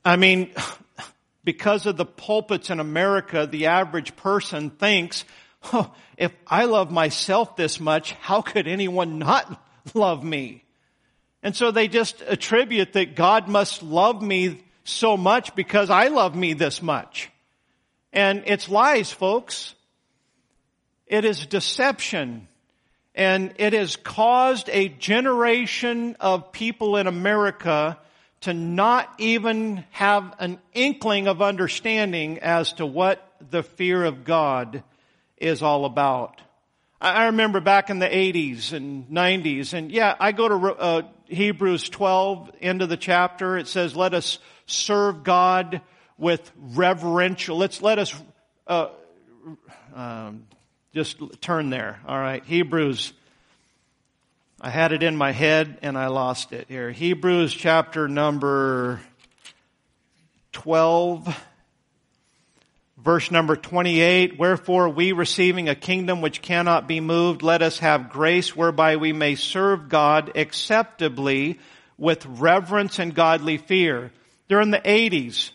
[0.06, 0.52] I mean,
[1.44, 5.26] because of the pulpits in America, the average person thinks
[5.72, 9.64] oh, if I love myself this much, how could anyone not
[9.94, 10.64] love me?
[11.42, 16.36] And so they just attribute that God must love me so much because I love
[16.36, 17.30] me this much.
[18.12, 19.76] And it's lies, folks.
[21.08, 22.48] It is deception.
[23.16, 28.00] And it has caused a generation of people in America
[28.44, 34.84] to not even have an inkling of understanding as to what the fear of God
[35.38, 36.42] is all about.
[37.00, 41.88] I remember back in the 80s and 90s, and yeah, I go to uh, Hebrews
[41.88, 43.58] 12, end of the chapter.
[43.58, 45.82] It says, let us serve God
[46.18, 48.14] with reverential, let's let us,
[48.68, 48.90] uh,
[49.96, 50.48] um,
[50.94, 52.00] just turn there.
[52.06, 52.44] All right.
[52.46, 53.14] Hebrews.
[54.66, 56.90] I had it in my head and I lost it here.
[56.90, 59.02] Hebrews chapter number
[60.54, 61.44] 12
[62.98, 68.10] Verse number 28, wherefore we receiving a kingdom which cannot be moved, let us have
[68.10, 71.60] grace whereby we may serve God acceptably
[71.98, 74.14] with reverence and godly fear.
[74.48, 75.50] During the 80s,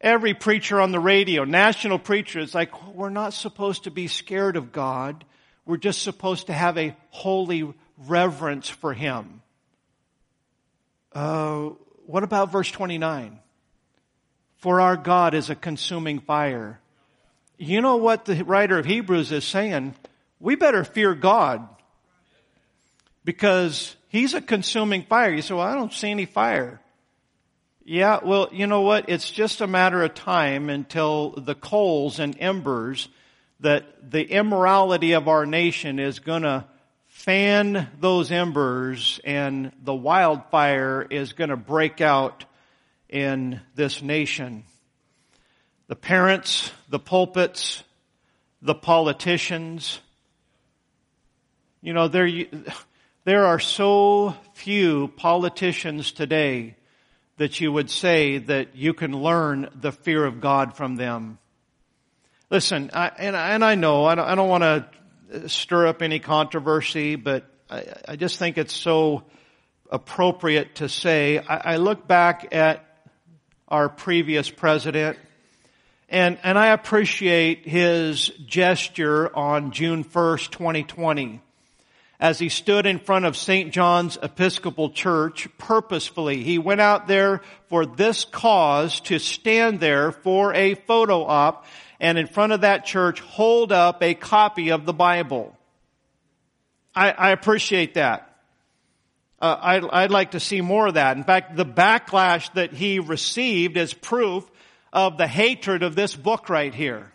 [0.00, 4.54] every preacher on the radio, national preacher, is like, we're not supposed to be scared
[4.54, 5.24] of God.
[5.66, 7.74] We're just supposed to have a holy
[8.06, 9.42] reverence for Him.
[11.12, 11.70] Uh,
[12.06, 13.38] what about verse 29?
[14.56, 16.80] For our God is a consuming fire
[17.62, 19.94] you know what the writer of Hebrews is saying?
[20.40, 21.68] We better fear God
[23.24, 25.30] because he's a consuming fire.
[25.30, 26.80] You say, well, I don't see any fire.
[27.84, 29.08] Yeah, well, you know what?
[29.08, 33.08] It's just a matter of time until the coals and embers
[33.60, 36.66] that the immorality of our nation is gonna
[37.12, 42.44] fan those embers and the wildfire is gonna break out
[43.08, 44.64] in this nation
[45.92, 47.84] the parents, the pulpits,
[48.62, 50.00] the politicians.
[51.82, 52.30] You know, there,
[53.24, 56.76] there are so few politicians today
[57.36, 61.38] that you would say that you can learn the fear of God from them.
[62.48, 64.86] Listen, I, and, and, I know I don't, I don't want to
[65.46, 69.24] stir up any controversy, but I, I, just think it's so
[69.90, 71.38] appropriate to say.
[71.38, 72.84] I, I look back at
[73.68, 75.18] our previous president,
[76.08, 81.40] and, and I appreciate his gesture on June 1st, 2020
[82.22, 83.72] as he stood in front of St.
[83.72, 86.44] John's Episcopal Church purposefully.
[86.44, 91.66] He went out there for this cause to stand there for a photo op
[92.02, 95.56] and in front of that church hold up a copy of the Bible.
[96.94, 98.28] I, I appreciate that.
[99.40, 101.16] Uh, I'd, I'd like to see more of that.
[101.16, 104.44] In fact, the backlash that he received is proof
[104.92, 107.12] of the hatred of this book right here.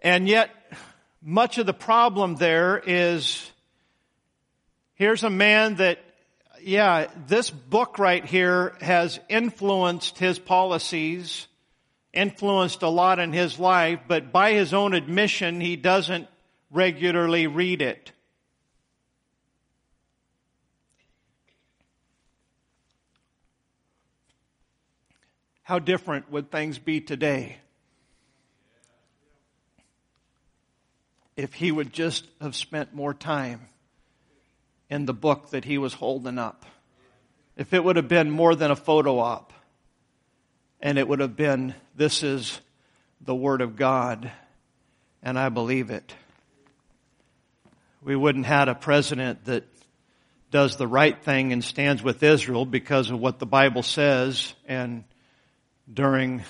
[0.00, 0.50] And yet,
[1.22, 3.50] much of the problem there is
[4.94, 5.98] here's a man that,
[6.66, 11.46] yeah, this book right here has influenced his policies,
[12.12, 16.26] influenced a lot in his life, but by his own admission, he doesn't
[16.72, 18.10] regularly read it.
[25.62, 27.58] How different would things be today
[31.36, 33.68] if he would just have spent more time
[34.88, 36.64] in the book that he was holding up?
[37.56, 39.52] If it would have been more than a photo op,
[40.80, 42.60] and it would have been, this is
[43.20, 44.30] the Word of God,
[45.22, 46.14] and I believe it.
[48.02, 49.64] We wouldn't have had a president that
[50.50, 55.04] does the right thing and stands with Israel because of what the Bible says and
[55.92, 56.44] during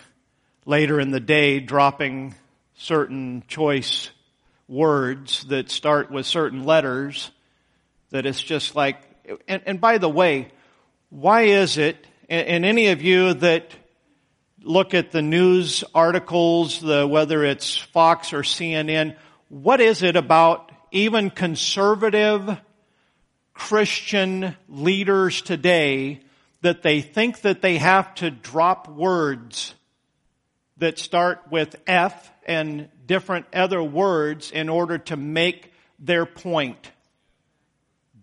[0.65, 2.35] later in the day dropping
[2.75, 4.11] certain choice
[4.69, 7.31] words that start with certain letters
[8.11, 9.01] that it's just like,
[9.49, 10.49] and, and by the way,
[11.11, 13.71] why is it, and, and, any of you that
[14.63, 19.17] look at the news articles, the, whether it's Fox or CNN,
[19.49, 22.59] what is it about even conservative
[23.55, 26.21] Christian leaders today
[26.63, 29.75] that they think that they have to drop words
[30.79, 36.91] that start with F and different other words in order to make their point.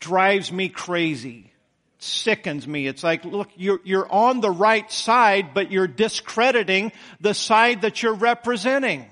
[0.03, 1.49] Drives me crazy.
[1.97, 2.87] Sickens me.
[2.87, 6.91] It's like, look, you're, you're on the right side, but you're discrediting
[7.21, 9.05] the side that you're representing.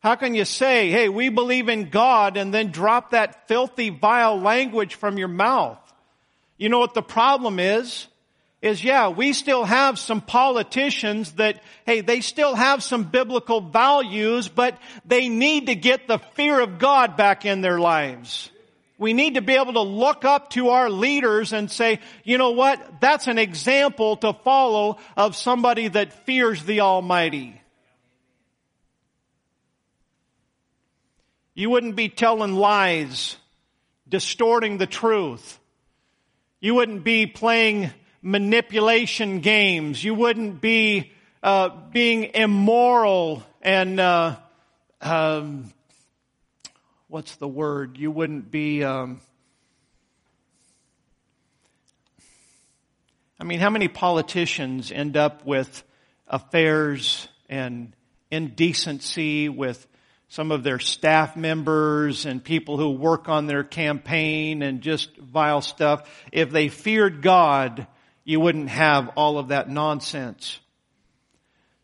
[0.00, 4.36] How can you say, hey, we believe in God and then drop that filthy, vile
[4.36, 5.78] language from your mouth?
[6.58, 8.08] You know what the problem is?
[8.62, 14.48] Is yeah, we still have some politicians that, hey, they still have some biblical values,
[14.48, 18.50] but they need to get the fear of God back in their lives.
[18.96, 22.52] We need to be able to look up to our leaders and say, you know
[22.52, 23.00] what?
[23.00, 27.60] That's an example to follow of somebody that fears the Almighty.
[31.54, 33.36] You wouldn't be telling lies,
[34.08, 35.58] distorting the truth.
[36.60, 37.90] You wouldn't be playing
[38.22, 40.02] manipulation games.
[40.02, 44.36] You wouldn't be uh, being immoral and uh,
[45.00, 45.72] um,
[47.14, 47.96] what's the word?
[47.96, 48.82] You wouldn't be.
[48.82, 49.20] Um,
[53.38, 55.84] I mean, how many politicians end up with
[56.26, 57.94] affairs and
[58.32, 59.86] indecency with
[60.26, 65.60] some of their staff members and people who work on their campaign and just vile
[65.60, 66.10] stuff.
[66.32, 67.86] If they feared God,
[68.24, 70.58] you wouldn't have all of that nonsense.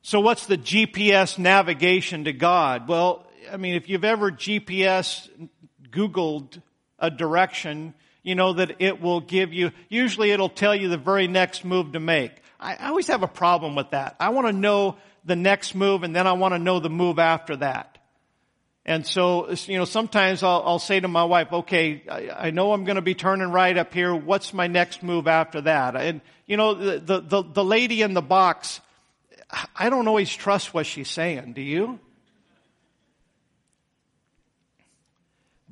[0.03, 2.89] So what's the GPS navigation to God?
[2.89, 5.29] Well, I mean, if you've ever GPS
[5.91, 6.63] Googled
[6.99, 11.27] a direction, you know that it will give you, usually it'll tell you the very
[11.27, 12.33] next move to make.
[12.59, 14.17] I, I always have a problem with that.
[14.21, 17.19] I want to know the next move and then I want to know the move
[17.19, 17.99] after that.
[18.87, 22.73] And so, you know, sometimes I'll, I'll say to my wife, okay, I, I know
[22.73, 24.15] I'm going to be turning right up here.
[24.15, 25.97] What's my next move after that?
[25.97, 28.81] And, you know, the, the, the lady in the box,
[29.77, 31.53] I don't always trust what she's saying.
[31.53, 32.01] Do you?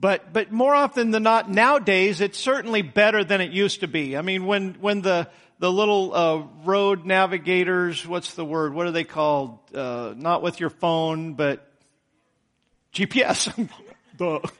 [0.00, 4.16] But, but more often than not, nowadays, it's certainly better than it used to be.
[4.16, 5.28] I mean, when, when the,
[5.58, 8.74] the little, uh, road navigators, what's the word?
[8.74, 9.58] What are they called?
[9.74, 11.68] Uh, not with your phone, but
[12.92, 13.68] GPS.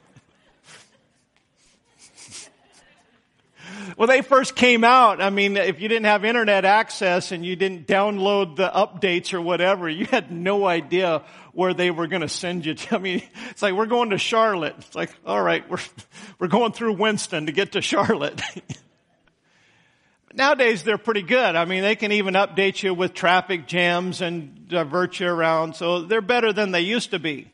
[3.95, 7.55] when they first came out, I mean, if you didn't have internet access and you
[7.55, 11.23] didn't download the updates or whatever, you had no idea
[11.53, 12.73] where they were going to send you.
[12.75, 12.95] To.
[12.97, 14.75] I mean, it's like we're going to Charlotte.
[14.79, 15.79] It's like, all right, we're
[16.39, 18.41] we're going through Winston to get to Charlotte.
[20.33, 21.55] Nowadays, they're pretty good.
[21.55, 25.75] I mean, they can even update you with traffic jams and uh, divert you around.
[25.75, 27.51] So they're better than they used to be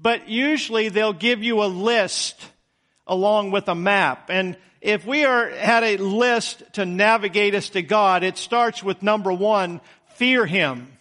[0.00, 2.40] but usually they'll give you a list
[3.10, 4.30] along with a map.
[4.30, 9.02] And if we are, had a list to navigate us to God, it starts with
[9.02, 9.80] number one,
[10.14, 10.96] fear Him.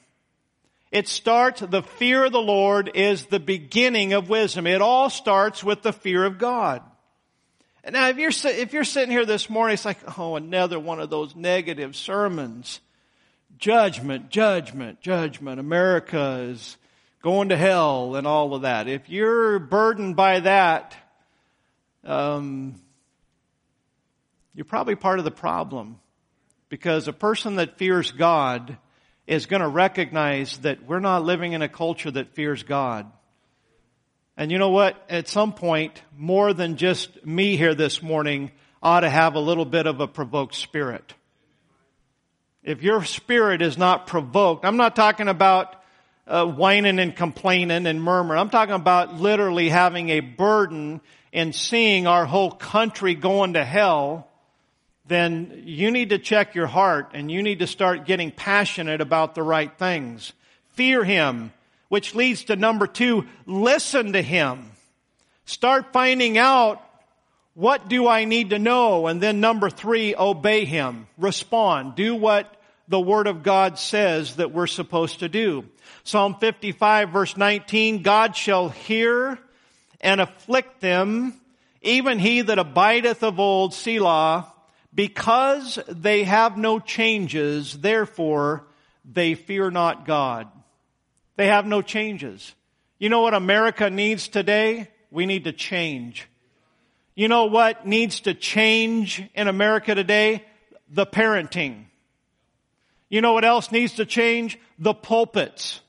[0.91, 4.65] It starts, the fear of the Lord is the beginning of wisdom.
[4.65, 6.81] It all starts with the fear of God.
[7.83, 10.99] And now if you're, if you're sitting here this morning, it's like, oh, another one
[10.99, 12.81] of those negative sermons.
[13.59, 15.59] Judgment, judgment, judgment.
[15.59, 16.75] America is
[17.21, 18.87] going to hell and all of that.
[18.87, 20.95] If you're burdened by that,
[22.09, 22.75] um,
[24.55, 25.99] you're probably part of the problem.
[26.67, 28.77] Because a person that fears God
[29.25, 33.11] is going to recognize that we're not living in a culture that fears God.
[34.37, 35.03] And you know what?
[35.09, 38.51] At some point, more than just me here this morning
[38.81, 41.13] ought to have a little bit of a provoked spirit.
[42.63, 45.75] If your spirit is not provoked, I'm not talking about
[46.27, 48.39] uh, whining and complaining and murmuring.
[48.39, 51.01] I'm talking about literally having a burden
[51.31, 54.27] in seeing our whole country going to hell.
[55.07, 59.35] Then you need to check your heart and you need to start getting passionate about
[59.35, 60.33] the right things.
[60.73, 61.51] Fear Him,
[61.87, 64.71] which leads to number two, listen to Him.
[65.45, 66.83] Start finding out
[67.55, 69.07] what do I need to know?
[69.07, 71.07] And then number three, obey Him.
[71.17, 71.95] Respond.
[71.95, 72.55] Do what
[72.87, 75.65] the Word of God says that we're supposed to do.
[76.03, 79.39] Psalm 55 verse 19, God shall hear
[80.01, 81.39] and afflict them,
[81.81, 84.51] even he that abideth of old, Selah,
[84.93, 88.65] because they have no changes, therefore
[89.05, 90.47] they fear not God.
[91.35, 92.53] They have no changes.
[92.97, 94.89] You know what America needs today?
[95.11, 96.27] We need to change.
[97.15, 100.43] You know what needs to change in America today?
[100.89, 101.85] The parenting.
[103.09, 104.59] You know what else needs to change?
[104.77, 105.81] The pulpits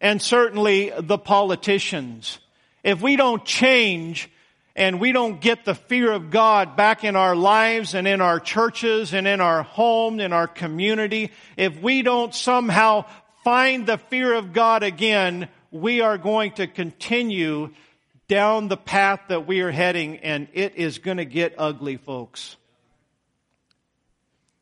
[0.00, 2.38] and certainly the politicians.
[2.82, 4.30] If we don't change
[4.76, 8.38] and we don't get the fear of God back in our lives and in our
[8.38, 13.04] churches and in our home, in our community, if we don't somehow
[13.42, 17.70] find the fear of God again, we are going to continue
[18.28, 22.56] down the path that we are heading and it is going to get ugly, folks.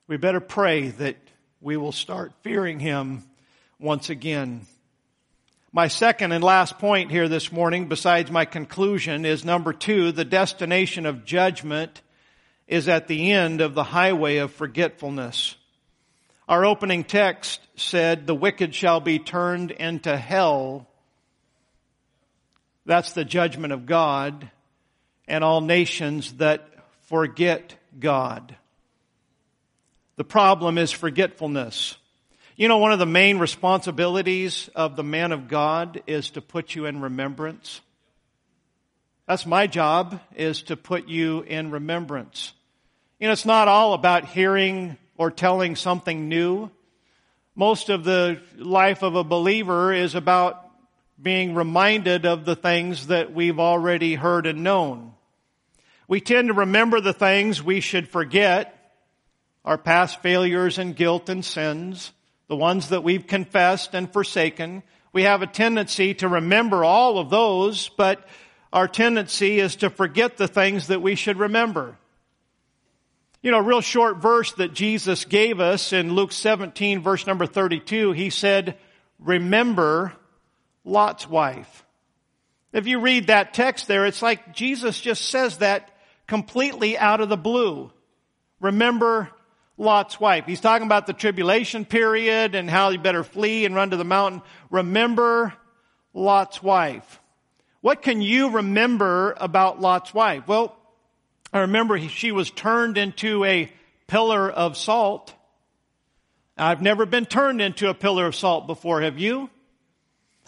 [0.09, 1.17] We better pray that
[1.61, 3.25] we will start fearing Him
[3.79, 4.67] once again.
[5.73, 10.25] My second and last point here this morning, besides my conclusion, is number two, the
[10.25, 12.01] destination of judgment
[12.67, 15.57] is at the end of the highway of forgetfulness.
[16.49, 20.87] Our opening text said, the wicked shall be turned into hell.
[22.87, 24.49] That's the judgment of God
[25.27, 26.69] and all nations that
[27.09, 28.57] forget God.
[30.17, 31.97] The problem is forgetfulness.
[32.59, 36.74] You know, one of the main responsibilities of the man of God is to put
[36.74, 37.82] you in remembrance.
[39.28, 42.54] That's my job, is to put you in remembrance.
[43.20, 46.70] You know, it's not all about hearing or telling something new.
[47.54, 50.66] Most of the life of a believer is about
[51.20, 55.12] being reminded of the things that we've already heard and known.
[56.09, 58.94] We tend to remember the things we should forget,
[59.62, 62.12] our past failures and guilt and sins
[62.49, 64.82] the ones that we've confessed and forsaken.
[65.12, 68.26] We have a tendency to remember all of those, but
[68.72, 71.97] our tendency is to forget the things that we should remember.
[73.42, 77.47] You know, a real short verse that Jesus gave us in Luke 17 verse number
[77.47, 78.76] 32, he said,
[79.18, 80.12] remember
[80.84, 81.84] Lot's wife.
[82.72, 85.90] If you read that text there, it's like Jesus just says that
[86.26, 87.90] completely out of the blue.
[88.61, 89.30] Remember
[89.79, 90.47] Lot's wife.
[90.47, 94.05] He's talking about the tribulation period and how you better flee and run to the
[94.05, 94.43] mountain.
[94.70, 95.53] Remember
[96.14, 97.20] Lot's wife.
[97.83, 100.49] What can you remember about Lot's wife?
[100.49, 100.77] Well,
[101.53, 103.70] I remember she was turned into a
[104.07, 105.35] pillar of salt.
[106.57, 109.51] I've never been turned into a pillar of salt before, have you?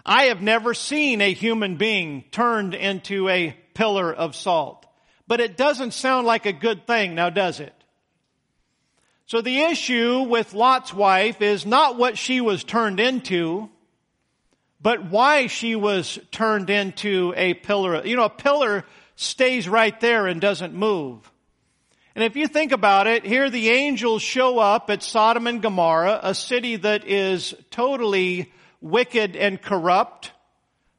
[0.07, 4.87] I have never seen a human being turned into a pillar of salt.
[5.27, 7.75] But it doesn't sound like a good thing, now does it?
[9.29, 13.69] So the issue with Lot's wife is not what she was turned into,
[14.81, 18.07] but why she was turned into a pillar.
[18.07, 21.31] You know, a pillar stays right there and doesn't move.
[22.15, 26.21] And if you think about it, here the angels show up at Sodom and Gomorrah,
[26.23, 28.51] a city that is totally
[28.81, 30.33] wicked and corrupt,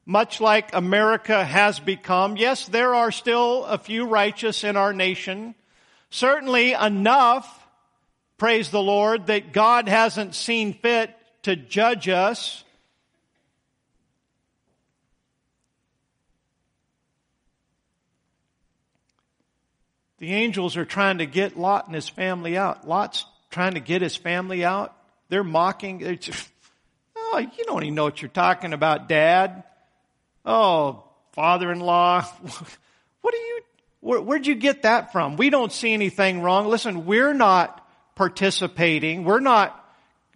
[0.05, 2.37] much like America has become.
[2.37, 5.55] Yes, there are still a few righteous in our nation.
[6.11, 7.58] Certainly enough
[8.39, 12.63] praise the Lord, that God hasn't seen fit to judge us.
[20.17, 22.87] The angels are trying to get Lot and his family out.
[22.87, 24.95] Lot's trying to get his family out.
[25.29, 25.99] They're mocking.
[25.99, 26.49] They're just,
[27.15, 29.63] oh, you don't even know what you're talking about, Dad.
[30.45, 32.25] Oh, father-in-law.
[33.21, 33.61] What are you,
[33.99, 35.35] where, where'd you get that from?
[35.35, 36.67] We don't see anything wrong.
[36.67, 37.78] Listen, we're not
[38.19, 39.23] participating.
[39.23, 39.81] We're not,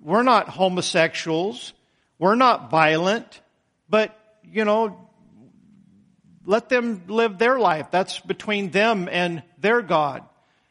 [0.02, 1.74] we're not homosexuals.
[2.18, 3.42] We're not violent,
[3.90, 4.18] but,
[4.50, 5.10] you know,
[6.46, 7.92] let them live their life.
[7.92, 10.24] That's between them and their God.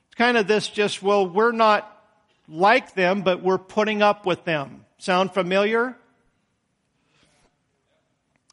[0.06, 1.86] It's kind of this just, well, we're not
[2.48, 4.86] like them, but we're putting up with them.
[4.96, 5.94] Sound familiar?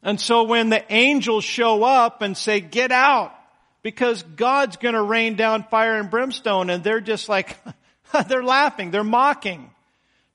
[0.02, 3.32] And so when the angels show up and say, get out,
[3.80, 7.56] because God's gonna rain down fire and brimstone, and they're just like,
[8.28, 8.90] they're laughing.
[8.90, 9.70] They're mocking.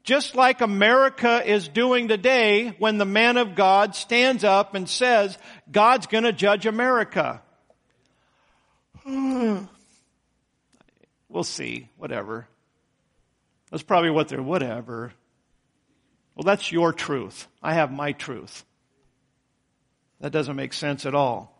[0.04, 5.38] Just like America is doing today when the man of God stands up and says,
[5.72, 7.42] God's gonna judge America.
[9.06, 9.68] we'll
[11.44, 11.90] see.
[11.98, 12.48] Whatever.
[13.72, 15.12] That's probably what they're, whatever.
[16.36, 17.48] Well, that's your truth.
[17.64, 18.64] I have my truth.
[20.20, 21.55] That doesn't make sense at all.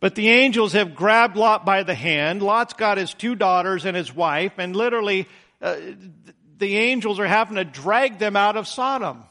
[0.00, 2.42] But the angels have grabbed Lot by the hand.
[2.42, 5.28] Lot's got his two daughters and his wife, and literally,
[5.60, 5.76] uh,
[6.56, 9.24] the angels are having to drag them out of Sodom.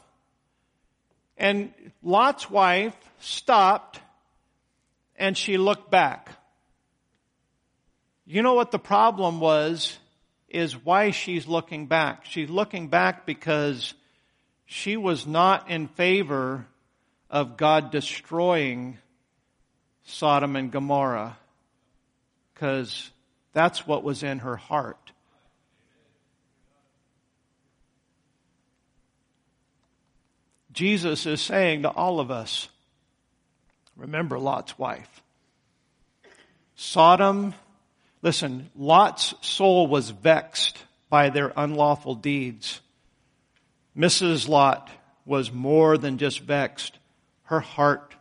[1.36, 4.00] And Lot's wife stopped
[5.16, 6.30] and she looked back.
[8.26, 9.98] You know what the problem was?
[10.48, 12.24] Is why she's looking back.
[12.24, 13.94] She's looking back because
[14.66, 16.66] she was not in favor
[17.28, 18.98] of God destroying
[20.10, 21.36] Sodom and Gomorrah
[22.52, 23.10] because
[23.52, 25.12] that's what was in her heart.
[30.72, 32.68] Jesus is saying to all of us,
[33.96, 35.22] Remember Lot's wife.
[36.74, 37.54] Sodom,
[38.22, 40.78] listen, Lot's soul was vexed
[41.10, 42.80] by their unlawful deeds.
[43.96, 44.48] Mrs.
[44.48, 44.90] Lot
[45.26, 46.98] was more than just vexed.
[47.44, 48.14] Her heart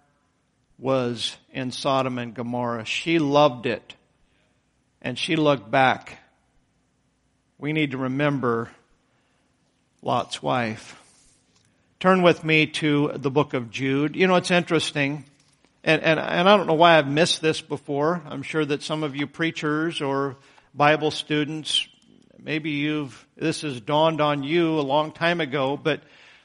[0.78, 2.86] was in Sodom and Gomorrah.
[2.86, 3.96] She loved it.
[5.02, 6.18] And she looked back.
[7.58, 8.70] We need to remember
[10.02, 10.96] Lot's wife.
[12.00, 14.16] Turn with me to the book of Jude.
[14.16, 15.26] You know, it's interesting.
[15.84, 18.22] And, and, and I don't know why I've missed this before.
[18.26, 20.38] I'm sure that some of you preachers or
[20.74, 21.88] Bible students,
[22.42, 26.02] maybe you've, this has dawned on you a long time ago, but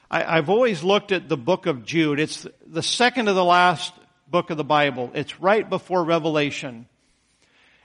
[0.09, 2.19] I, I've always looked at the book of Jude.
[2.19, 3.93] It's the second to the last
[4.27, 5.11] book of the Bible.
[5.13, 6.87] It's right before Revelation.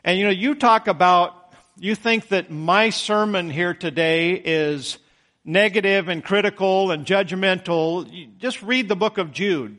[0.04, 4.98] And you know, you talk about, you think that my sermon here today is
[5.44, 8.38] negative and critical and judgmental.
[8.38, 9.78] Just read the book of Jude.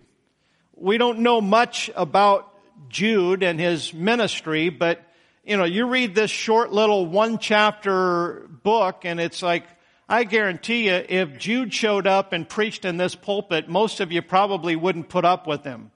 [0.76, 2.48] We don't know much about
[2.90, 5.02] Jude and his ministry, but
[5.44, 9.66] you know, you read this short little one chapter book and it's like,
[10.08, 14.22] I guarantee you, if Jude showed up and preached in this pulpit, most of you
[14.22, 15.90] probably wouldn't put up with him.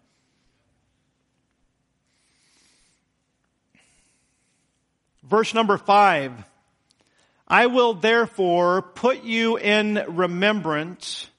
[5.28, 6.34] Verse number five.
[7.48, 11.30] I will therefore put you in remembrance,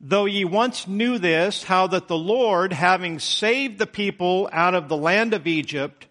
[0.00, 4.88] though ye once knew this, how that the Lord, having saved the people out of
[4.88, 6.06] the land of Egypt,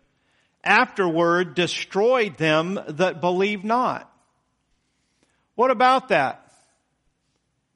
[0.64, 4.10] afterward destroyed them that believe not.
[5.56, 6.40] What about that?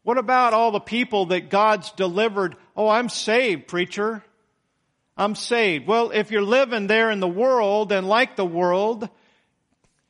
[0.04, 2.56] What about all the people that God's delivered?
[2.78, 4.24] Oh, I'm saved, preacher.
[5.18, 5.86] I'm saved.
[5.86, 9.10] Well, if you're living there in the world and like the world,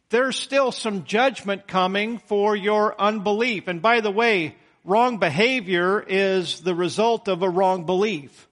[0.09, 3.67] there's still some judgment coming for your unbelief.
[3.67, 4.55] And by the way,
[4.85, 8.47] wrong behavior is the result of a wrong belief.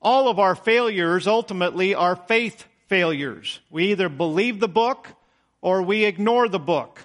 [0.00, 3.60] All of our failures ultimately are faith failures.
[3.70, 5.08] We either believe the book
[5.60, 7.00] or we ignore the book.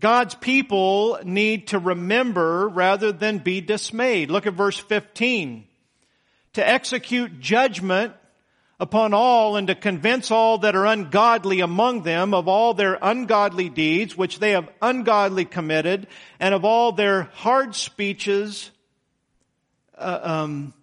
[0.00, 4.30] God's people need to remember rather than be dismayed.
[4.30, 5.66] Look at verse 15.
[6.54, 8.14] To execute judgment
[8.80, 13.68] upon all and to convince all that are ungodly among them of all their ungodly
[13.68, 16.06] deeds which they have ungodly committed
[16.40, 18.70] and of all their hard speeches
[19.96, 20.74] uh, um,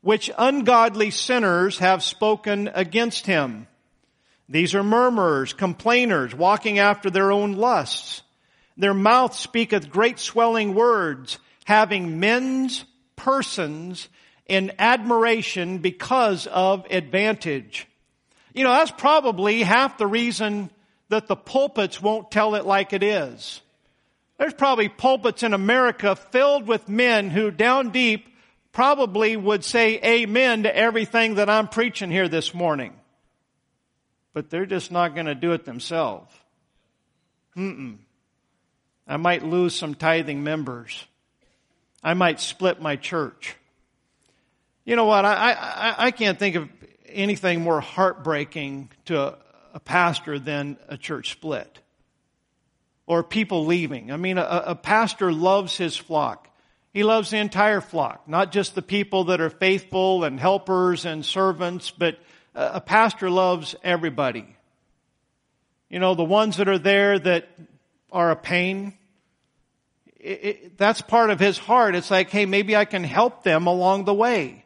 [0.00, 3.66] which ungodly sinners have spoken against him.
[4.48, 8.22] These are murmurers, complainers, walking after their own lusts.
[8.76, 12.84] Their mouth speaketh great swelling words, having men's
[13.16, 14.08] persons
[14.48, 17.86] in admiration because of advantage.
[18.54, 20.70] You know, that's probably half the reason
[21.08, 23.60] that the pulpits won't tell it like it is.
[24.38, 28.26] There's probably pulpits in America filled with men who down deep
[28.72, 32.92] probably would say amen to everything that I'm preaching here this morning.
[34.34, 36.30] But they're just not going to do it themselves.
[37.56, 37.96] Mm-mm.
[39.08, 41.06] I might lose some tithing members.
[42.02, 43.56] I might split my church.
[44.86, 45.24] You know what?
[45.24, 46.68] I, I, I can't think of
[47.08, 49.38] anything more heartbreaking to a,
[49.74, 51.80] a pastor than a church split
[53.04, 54.12] or people leaving.
[54.12, 56.48] I mean, a, a pastor loves his flock.
[56.92, 61.26] He loves the entire flock, not just the people that are faithful and helpers and
[61.26, 62.18] servants, but
[62.54, 64.46] a pastor loves everybody.
[65.90, 67.48] You know, the ones that are there that
[68.12, 68.94] are a pain,
[70.18, 71.96] it, it, that's part of his heart.
[71.96, 74.62] It's like, hey, maybe I can help them along the way.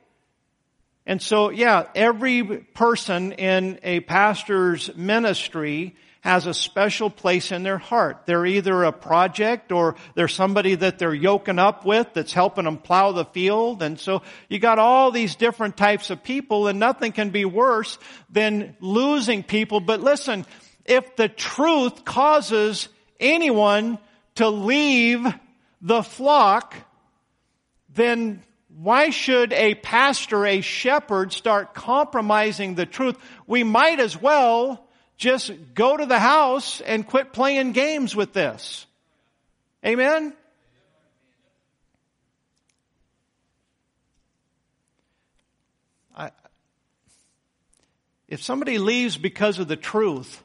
[1.11, 7.78] And so, yeah, every person in a pastor's ministry has a special place in their
[7.78, 8.26] heart.
[8.26, 12.78] They're either a project or they're somebody that they're yoking up with that's helping them
[12.78, 13.82] plow the field.
[13.82, 17.98] And so you got all these different types of people and nothing can be worse
[18.30, 19.80] than losing people.
[19.80, 20.46] But listen,
[20.84, 22.88] if the truth causes
[23.18, 23.98] anyone
[24.36, 25.26] to leave
[25.80, 26.76] the flock,
[27.92, 28.44] then
[28.76, 33.16] why should a pastor, a shepherd start compromising the truth?
[33.46, 38.86] We might as well just go to the house and quit playing games with this.
[39.84, 40.34] Amen?
[48.30, 50.42] If somebody leaves because of the truth,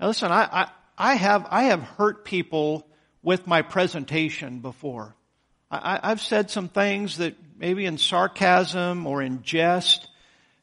[0.00, 2.84] now listen, I, I, I have, I have hurt people
[3.22, 5.14] with my presentation before.
[5.70, 10.08] I, have said some things that maybe in sarcasm or in jest.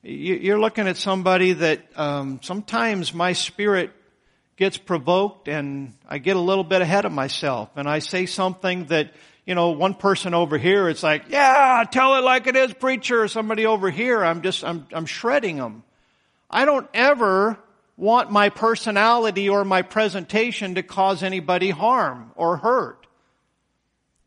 [0.03, 3.91] You, are looking at somebody that um, sometimes my spirit
[4.57, 8.85] gets provoked and I get a little bit ahead of myself and I say something
[8.85, 9.11] that
[9.45, 13.27] you know, one person over here, it's like, yeah, tell it like it is, preacher.
[13.27, 15.83] Somebody over here, I'm just, I'm, I'm shredding them.
[16.49, 17.57] I don't ever
[17.97, 23.00] want my personality or my presentation to cause anybody harm or hurt.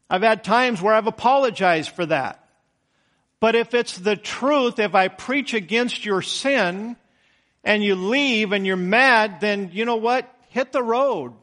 [0.08, 2.40] I've had times where I've apologized for that.
[3.40, 6.96] But if it's the truth, if I preach against your sin
[7.62, 10.32] and you leave and you're mad, then you know what?
[10.48, 11.34] Hit the road.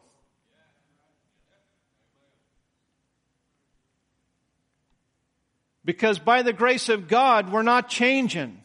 [5.84, 8.64] Because by the grace of God, we're not changing.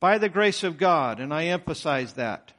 [0.00, 2.52] By the grace of God, and I emphasize that.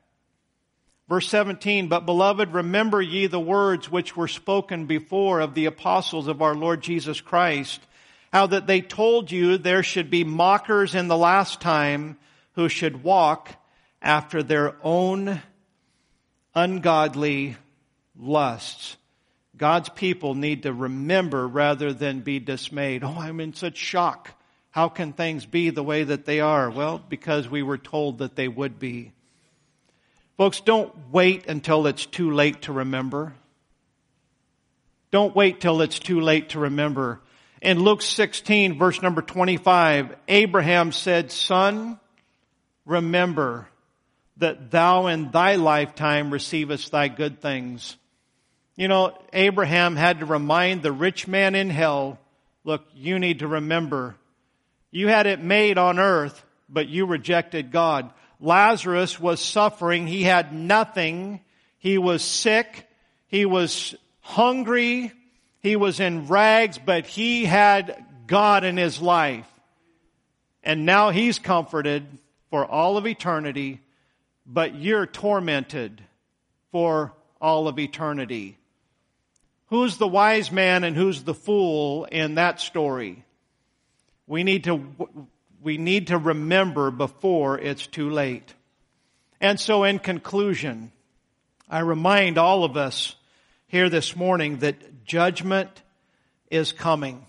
[1.09, 6.27] Verse 17, but beloved, remember ye the words which were spoken before of the apostles
[6.27, 7.81] of our Lord Jesus Christ,
[8.31, 12.19] how that they told you there should be mockers in the last time
[12.53, 13.49] who should walk
[14.03, 15.41] after their own
[16.53, 17.57] ungodly
[18.15, 18.95] lusts.
[19.57, 23.03] God's people need to remember rather than be dismayed.
[23.03, 24.39] Oh, I'm in such shock.
[24.69, 26.69] How can things be the way that they are?
[26.69, 29.11] Well, because we were told that they would be.
[30.39, 33.35] Folks, don't wait until it's too late to remember.
[35.11, 37.21] Don't wait till it's too late to remember.
[37.61, 41.99] In Luke 16, verse number 25, Abraham said, Son,
[42.87, 43.67] remember
[44.37, 47.95] that thou in thy lifetime receivest thy good things
[48.79, 52.17] you know, Abraham had to remind the rich man in hell,
[52.63, 54.15] look, you need to remember,
[54.89, 58.09] you had it made on earth, but you rejected God.
[58.39, 60.07] Lazarus was suffering.
[60.07, 61.41] He had nothing.
[61.77, 62.87] He was sick.
[63.27, 65.11] He was hungry.
[65.61, 69.47] He was in rags, but he had God in his life.
[70.63, 72.05] And now he's comforted
[72.49, 73.81] for all of eternity,
[74.45, 76.01] but you're tormented
[76.71, 78.57] for all of eternity.
[79.67, 83.23] Who's the wise man and who's the fool in that story?
[84.27, 84.83] We need to,
[85.61, 88.53] we need to remember before it's too late.
[89.41, 90.91] And so in conclusion,
[91.69, 93.15] I remind all of us
[93.67, 95.69] here this morning that judgment
[96.49, 97.25] is coming.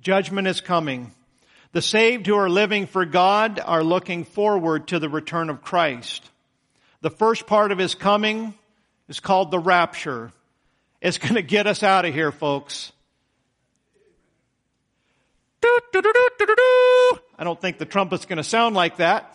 [0.00, 1.12] Judgment is coming.
[1.72, 6.28] The saved who are living for God are looking forward to the return of Christ.
[7.00, 8.54] The first part of his coming
[9.08, 10.32] is called the rapture.
[11.00, 12.92] It's going to get us out of here, folks.
[17.40, 19.34] I don't think the trumpet's going to sound like that.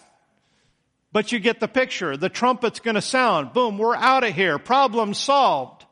[1.11, 2.15] But you get the picture.
[2.15, 3.51] The trumpet's going to sound.
[3.51, 4.59] Boom, we're out of here.
[4.59, 5.83] Problem solved.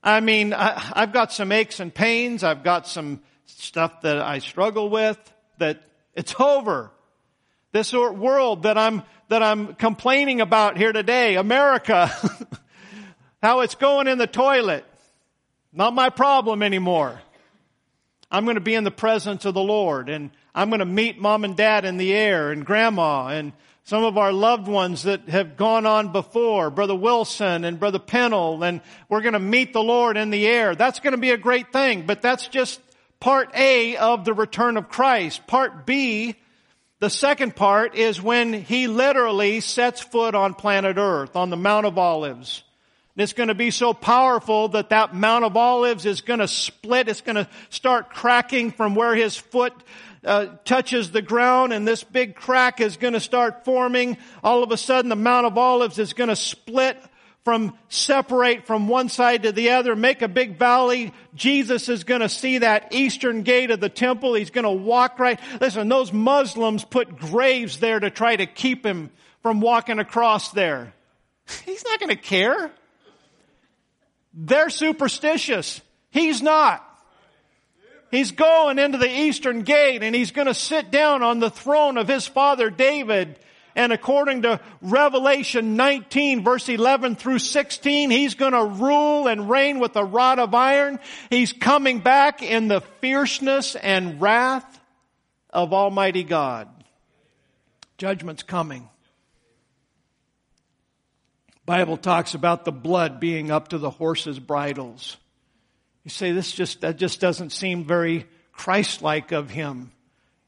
[0.00, 2.44] I mean, I, have got some aches and pains.
[2.44, 5.18] I've got some stuff that I struggle with
[5.58, 5.82] that
[6.14, 6.92] it's over.
[7.72, 12.12] This world that I'm, that I'm complaining about here today, America.
[13.42, 14.84] how it's going in the toilet.
[15.72, 17.20] Not my problem anymore.
[18.30, 21.20] I'm going to be in the presence of the Lord and I'm going to meet
[21.20, 23.52] mom and dad in the air and grandma and
[23.84, 28.64] some of our loved ones that have gone on before, Brother Wilson and Brother Pennell,
[28.64, 30.74] and we're going to meet the Lord in the air.
[30.74, 32.80] That's going to be a great thing, but that's just
[33.20, 35.46] part A of the return of Christ.
[35.46, 36.34] Part B,
[36.98, 41.86] the second part is when He literally sets foot on planet Earth, on the Mount
[41.86, 42.64] of Olives.
[43.14, 46.48] And it's going to be so powerful that that Mount of Olives is going to
[46.48, 47.08] split.
[47.08, 49.72] It's going to start cracking from where his foot
[50.28, 54.18] uh, touches the ground and this big crack is going to start forming.
[54.44, 56.96] All of a sudden the Mount of Olives is going to split
[57.44, 61.14] from separate from one side to the other, make a big valley.
[61.34, 64.34] Jesus is going to see that eastern gate of the temple.
[64.34, 65.40] He's going to walk right.
[65.60, 69.10] Listen, those Muslims put graves there to try to keep him
[69.42, 70.92] from walking across there.
[71.64, 72.70] He's not going to care.
[74.34, 75.80] They're superstitious.
[76.10, 76.84] He's not.
[78.10, 81.98] He's going into the eastern gate and he's going to sit down on the throne
[81.98, 83.38] of his father David.
[83.76, 89.78] And according to Revelation 19 verse 11 through 16, he's going to rule and reign
[89.78, 90.98] with a rod of iron.
[91.30, 94.80] He's coming back in the fierceness and wrath
[95.50, 96.68] of Almighty God.
[97.98, 98.88] Judgment's coming.
[101.66, 105.18] Bible talks about the blood being up to the horses' bridles.
[106.08, 109.92] You say this just that just doesn't seem very Christ-like of him.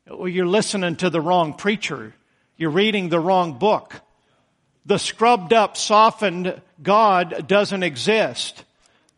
[0.09, 2.15] Well, you're listening to the wrong preacher.
[2.57, 3.95] You're reading the wrong book.
[4.87, 8.65] The scrubbed up, softened God doesn't exist.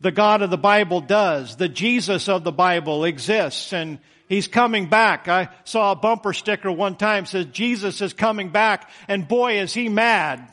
[0.01, 1.55] The God of the Bible does.
[1.55, 5.29] The Jesus of the Bible exists and He's coming back.
[5.29, 9.73] I saw a bumper sticker one time says Jesus is coming back and boy is
[9.73, 10.45] he mad.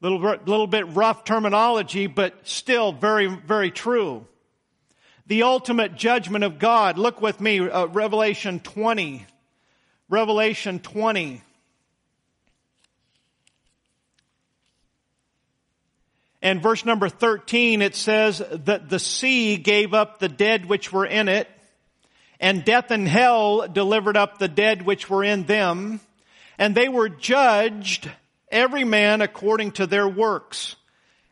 [0.00, 4.26] Little, little bit rough terminology, but still very, very true.
[5.26, 6.98] The ultimate judgment of God.
[6.98, 9.26] Look with me, uh, Revelation 20.
[10.08, 11.42] Revelation 20.
[16.40, 21.04] And verse number 13, it says that the sea gave up the dead which were
[21.04, 21.48] in it,
[22.38, 26.00] and death and hell delivered up the dead which were in them,
[26.56, 28.08] and they were judged,
[28.50, 30.76] every man according to their works.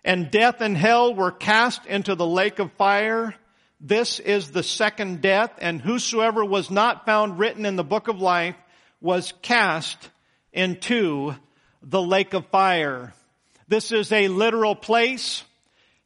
[0.04, 3.34] And death and hell were cast into the lake of fire.
[3.80, 8.20] This is the second death, and whosoever was not found written in the book of
[8.20, 8.56] life
[9.00, 10.10] was cast
[10.52, 11.34] into
[11.82, 13.12] the lake of fire.
[13.68, 15.44] This is a literal place.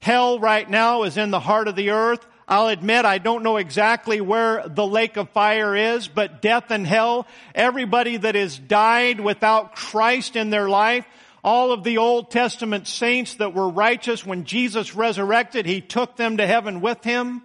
[0.00, 2.26] Hell right now is in the heart of the earth.
[2.50, 6.86] I'll admit I don't know exactly where the lake of fire is, but death and
[6.86, 11.06] hell, everybody that has died without Christ in their life,
[11.44, 16.38] all of the Old Testament saints that were righteous when Jesus resurrected, He took them
[16.38, 17.42] to heaven with Him.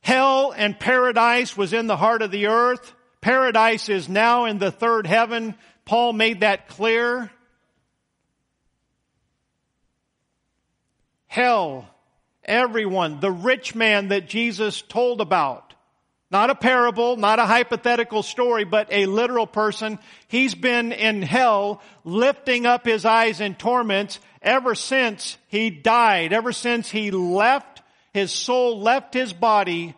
[0.00, 2.92] Hell and paradise was in the heart of the earth.
[3.20, 5.54] Paradise is now in the third heaven.
[5.86, 7.30] Paul made that clear.
[11.34, 11.88] hell,
[12.44, 15.74] everyone, the rich man that Jesus told about.
[16.30, 19.98] Not a parable, not a hypothetical story, but a literal person.
[20.26, 26.52] He's been in hell lifting up his eyes in torments ever since he died, ever
[26.52, 27.82] since he left,
[28.12, 29.94] his soul left his body,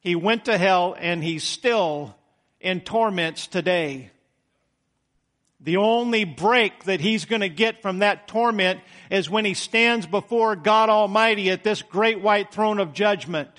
[0.00, 2.14] he went to hell and he's still
[2.60, 4.10] in torments today.
[5.60, 8.80] The only break that he's going to get from that torment
[9.10, 13.50] is when he stands before God Almighty at this great white throne of judgment.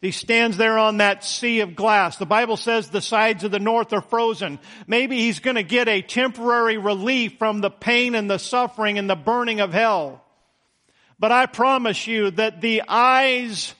[0.00, 2.18] He stands there on that sea of glass.
[2.18, 4.60] The Bible says the sides of the north are frozen.
[4.86, 9.10] Maybe he's going to get a temporary relief from the pain and the suffering and
[9.10, 10.24] the burning of hell.
[11.18, 13.74] But I promise you that the eyes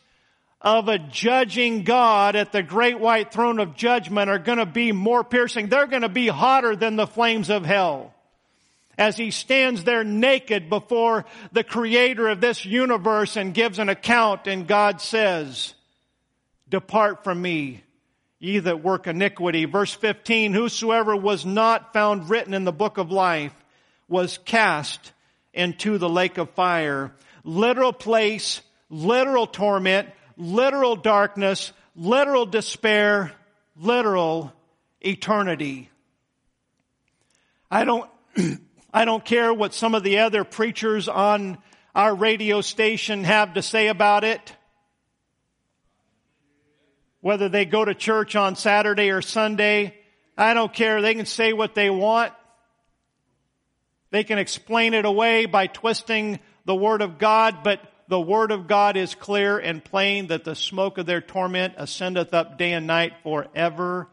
[0.61, 4.91] of a judging God at the great white throne of judgment are going to be
[4.91, 5.69] more piercing.
[5.69, 8.13] They're going to be hotter than the flames of hell.
[8.99, 14.49] As he stands there naked before the creator of this universe and gives an account
[14.49, 15.73] and God says,
[16.69, 17.85] depart from me,
[18.41, 19.65] ye that work iniquity.
[19.65, 23.55] Verse 15, whosoever was not found written in the book of life
[24.09, 25.13] was cast
[25.53, 27.13] into the lake of fire.
[27.45, 33.33] Literal place, literal torment, literal darkness, literal despair,
[33.77, 34.53] literal
[35.01, 35.91] eternity.
[37.71, 38.11] I don't,
[38.93, 41.59] I don't care what some of the other preachers on
[41.95, 44.55] our radio station have to say about it.
[47.21, 49.95] Whether they go to church on Saturday or Sunday,
[50.37, 51.03] I don't care.
[51.03, 52.33] They can say what they want.
[54.11, 58.67] They can explain it away by twisting the Word of God, but the word of
[58.67, 62.87] God is clear and plain that the smoke of their torment ascendeth up day and
[62.87, 64.09] night forever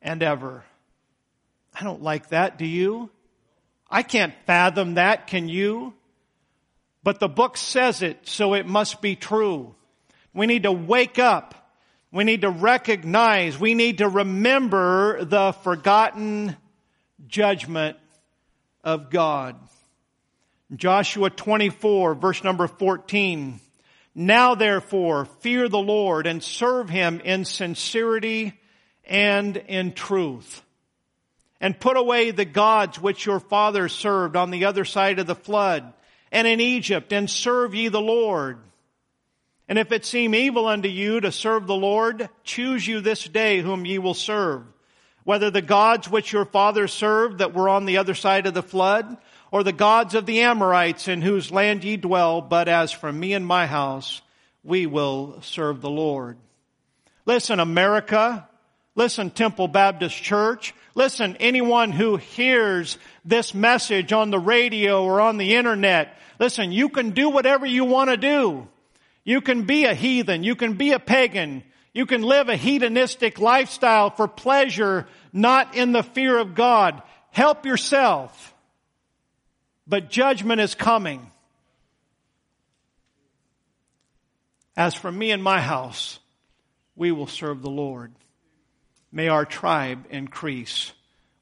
[0.00, 0.64] and ever.
[1.78, 3.10] I don't like that, do you?
[3.90, 5.94] I can't fathom that, can you?
[7.02, 9.74] But the book says it, so it must be true.
[10.32, 11.54] We need to wake up.
[12.12, 16.56] We need to recognize, we need to remember the forgotten
[17.28, 17.98] judgment
[18.82, 19.56] of God.
[20.74, 23.60] Joshua 24 verse number 14.
[24.14, 28.54] Now therefore fear the Lord and serve him in sincerity
[29.04, 30.62] and in truth.
[31.60, 35.34] And put away the gods which your fathers served on the other side of the
[35.34, 35.92] flood
[36.32, 38.58] and in Egypt and serve ye the Lord.
[39.68, 43.60] And if it seem evil unto you to serve the Lord, choose you this day
[43.60, 44.64] whom ye will serve.
[45.24, 48.62] Whether the gods which your fathers served that were on the other side of the
[48.62, 49.16] flood
[49.52, 53.32] or the gods of the Amorites in whose land ye dwell, but as for me
[53.32, 54.22] and my house,
[54.64, 56.38] we will serve the Lord.
[57.26, 58.48] Listen, America.
[58.96, 60.74] Listen, Temple Baptist Church.
[61.00, 66.14] Listen, anyone who hears this message on the radio or on the internet.
[66.38, 68.68] Listen, you can do whatever you want to do.
[69.24, 70.44] You can be a heathen.
[70.44, 71.64] You can be a pagan.
[71.94, 77.02] You can live a hedonistic lifestyle for pleasure, not in the fear of God.
[77.30, 78.54] Help yourself
[79.86, 81.32] but judgment is coming.
[84.76, 86.18] As for me and my house,
[86.94, 88.12] we will serve the Lord.
[89.12, 90.92] May our tribe increase.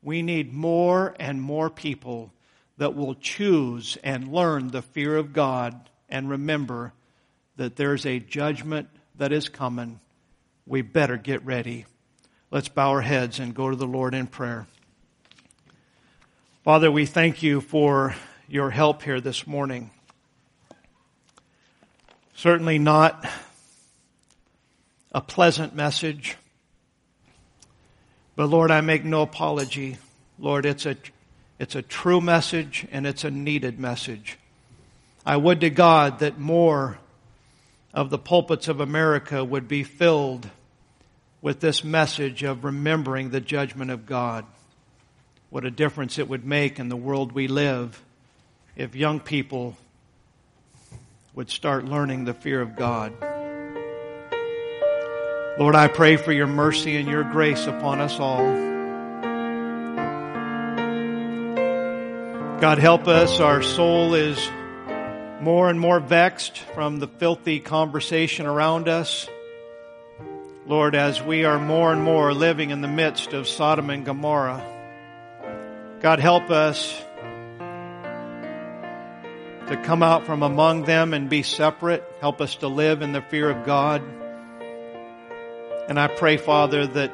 [0.03, 2.33] We need more and more people
[2.79, 6.93] that will choose and learn the fear of God and remember
[7.57, 10.01] that there's a judgment that is coming.
[10.66, 11.87] We better get ready.
[12.51, 14.66] Let's bow our heads and go to the Lord in prayer.
[16.64, 18.14] Father, we thank you for
[18.49, 19.91] your help here this morning.
[22.35, 23.29] Certainly not
[25.12, 26.37] a pleasant message,
[28.39, 29.99] but Lord, I make no apology.
[30.39, 30.95] Lord, it's a,
[31.59, 34.39] it's a true message and it's a needed message.
[35.26, 37.01] I would to God that more
[37.93, 40.49] of the pulpits of America would be filled
[41.43, 44.45] with this message of remembering the judgment of God
[45.51, 48.01] what a difference it would make in the world we live
[48.76, 49.76] if young people
[51.34, 53.12] would start learning the fear of God.
[55.59, 58.44] Lord, I pray for your mercy and your grace upon us all.
[62.61, 63.40] God, help us.
[63.40, 64.38] Our soul is
[65.40, 69.28] more and more vexed from the filthy conversation around us.
[70.64, 74.64] Lord, as we are more and more living in the midst of Sodom and Gomorrah,
[75.98, 76.96] God, help us
[79.66, 82.04] to come out from among them and be separate.
[82.20, 84.02] Help us to live in the fear of God.
[85.89, 87.11] And I pray, Father, that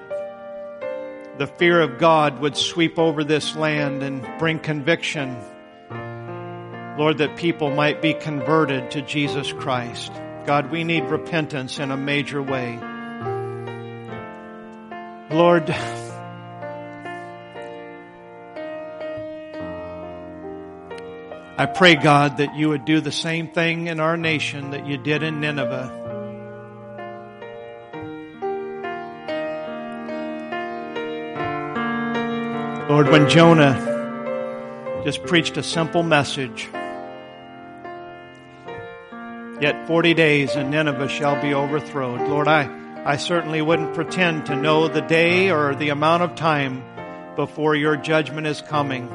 [1.39, 5.37] the fear of God would sweep over this land and bring conviction.
[6.99, 10.13] Lord, that people might be converted to Jesus Christ.
[10.45, 12.79] God, we need repentance in a major way.
[15.31, 15.71] Lord,
[21.57, 24.99] I pray, God, that you would do the same thing in our nation that you
[24.99, 26.04] did in Nineveh.
[32.87, 36.69] Lord, when Jonah just preached a simple message,
[39.59, 42.29] yet 40 days and Nineveh shall be overthrown.
[42.29, 42.69] Lord, I,
[43.07, 46.85] I certainly wouldn't pretend to know the day or the amount of time
[47.37, 49.09] before your judgment is coming.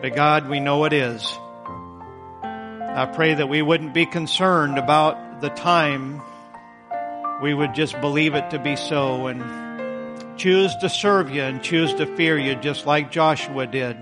[0.00, 1.22] But God, we know it is.
[2.42, 6.22] I pray that we wouldn't be concerned about the time.
[7.42, 9.65] We would just believe it to be so and
[10.36, 13.96] choose to serve you and choose to fear you just like Joshua did.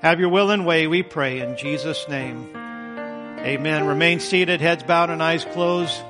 [0.00, 2.54] Have your will and way, we pray in Jesus' name.
[2.56, 3.86] Amen.
[3.86, 6.00] Remain seated, heads bowed and eyes closed.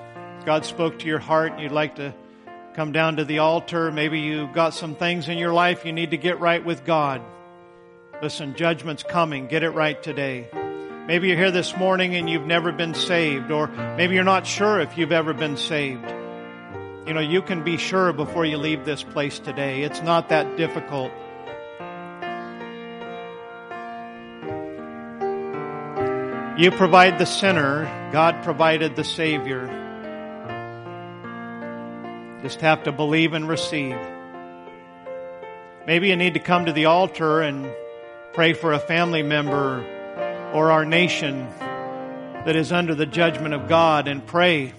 [0.45, 2.14] God spoke to your heart and you'd like to
[2.74, 3.91] come down to the altar.
[3.91, 7.22] Maybe you've got some things in your life you need to get right with God.
[8.22, 9.47] Listen, judgment's coming.
[9.47, 10.49] Get it right today.
[11.07, 14.81] Maybe you're here this morning and you've never been saved, or maybe you're not sure
[14.81, 16.05] if you've ever been saved.
[17.09, 19.80] You know, you can be sure before you leave this place today.
[19.80, 21.11] It's not that difficult.
[26.61, 29.68] You provide the sinner, God provided the Savior.
[32.42, 33.96] Just have to believe and receive.
[35.86, 37.70] Maybe you need to come to the altar and
[38.34, 39.80] pray for a family member
[40.52, 41.48] or our nation
[42.44, 44.74] that is under the judgment of God and pray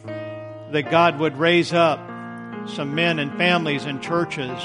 [0.69, 1.99] that God would raise up
[2.65, 4.59] some men and families and churches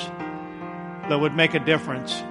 [1.09, 2.23] that would make a difference.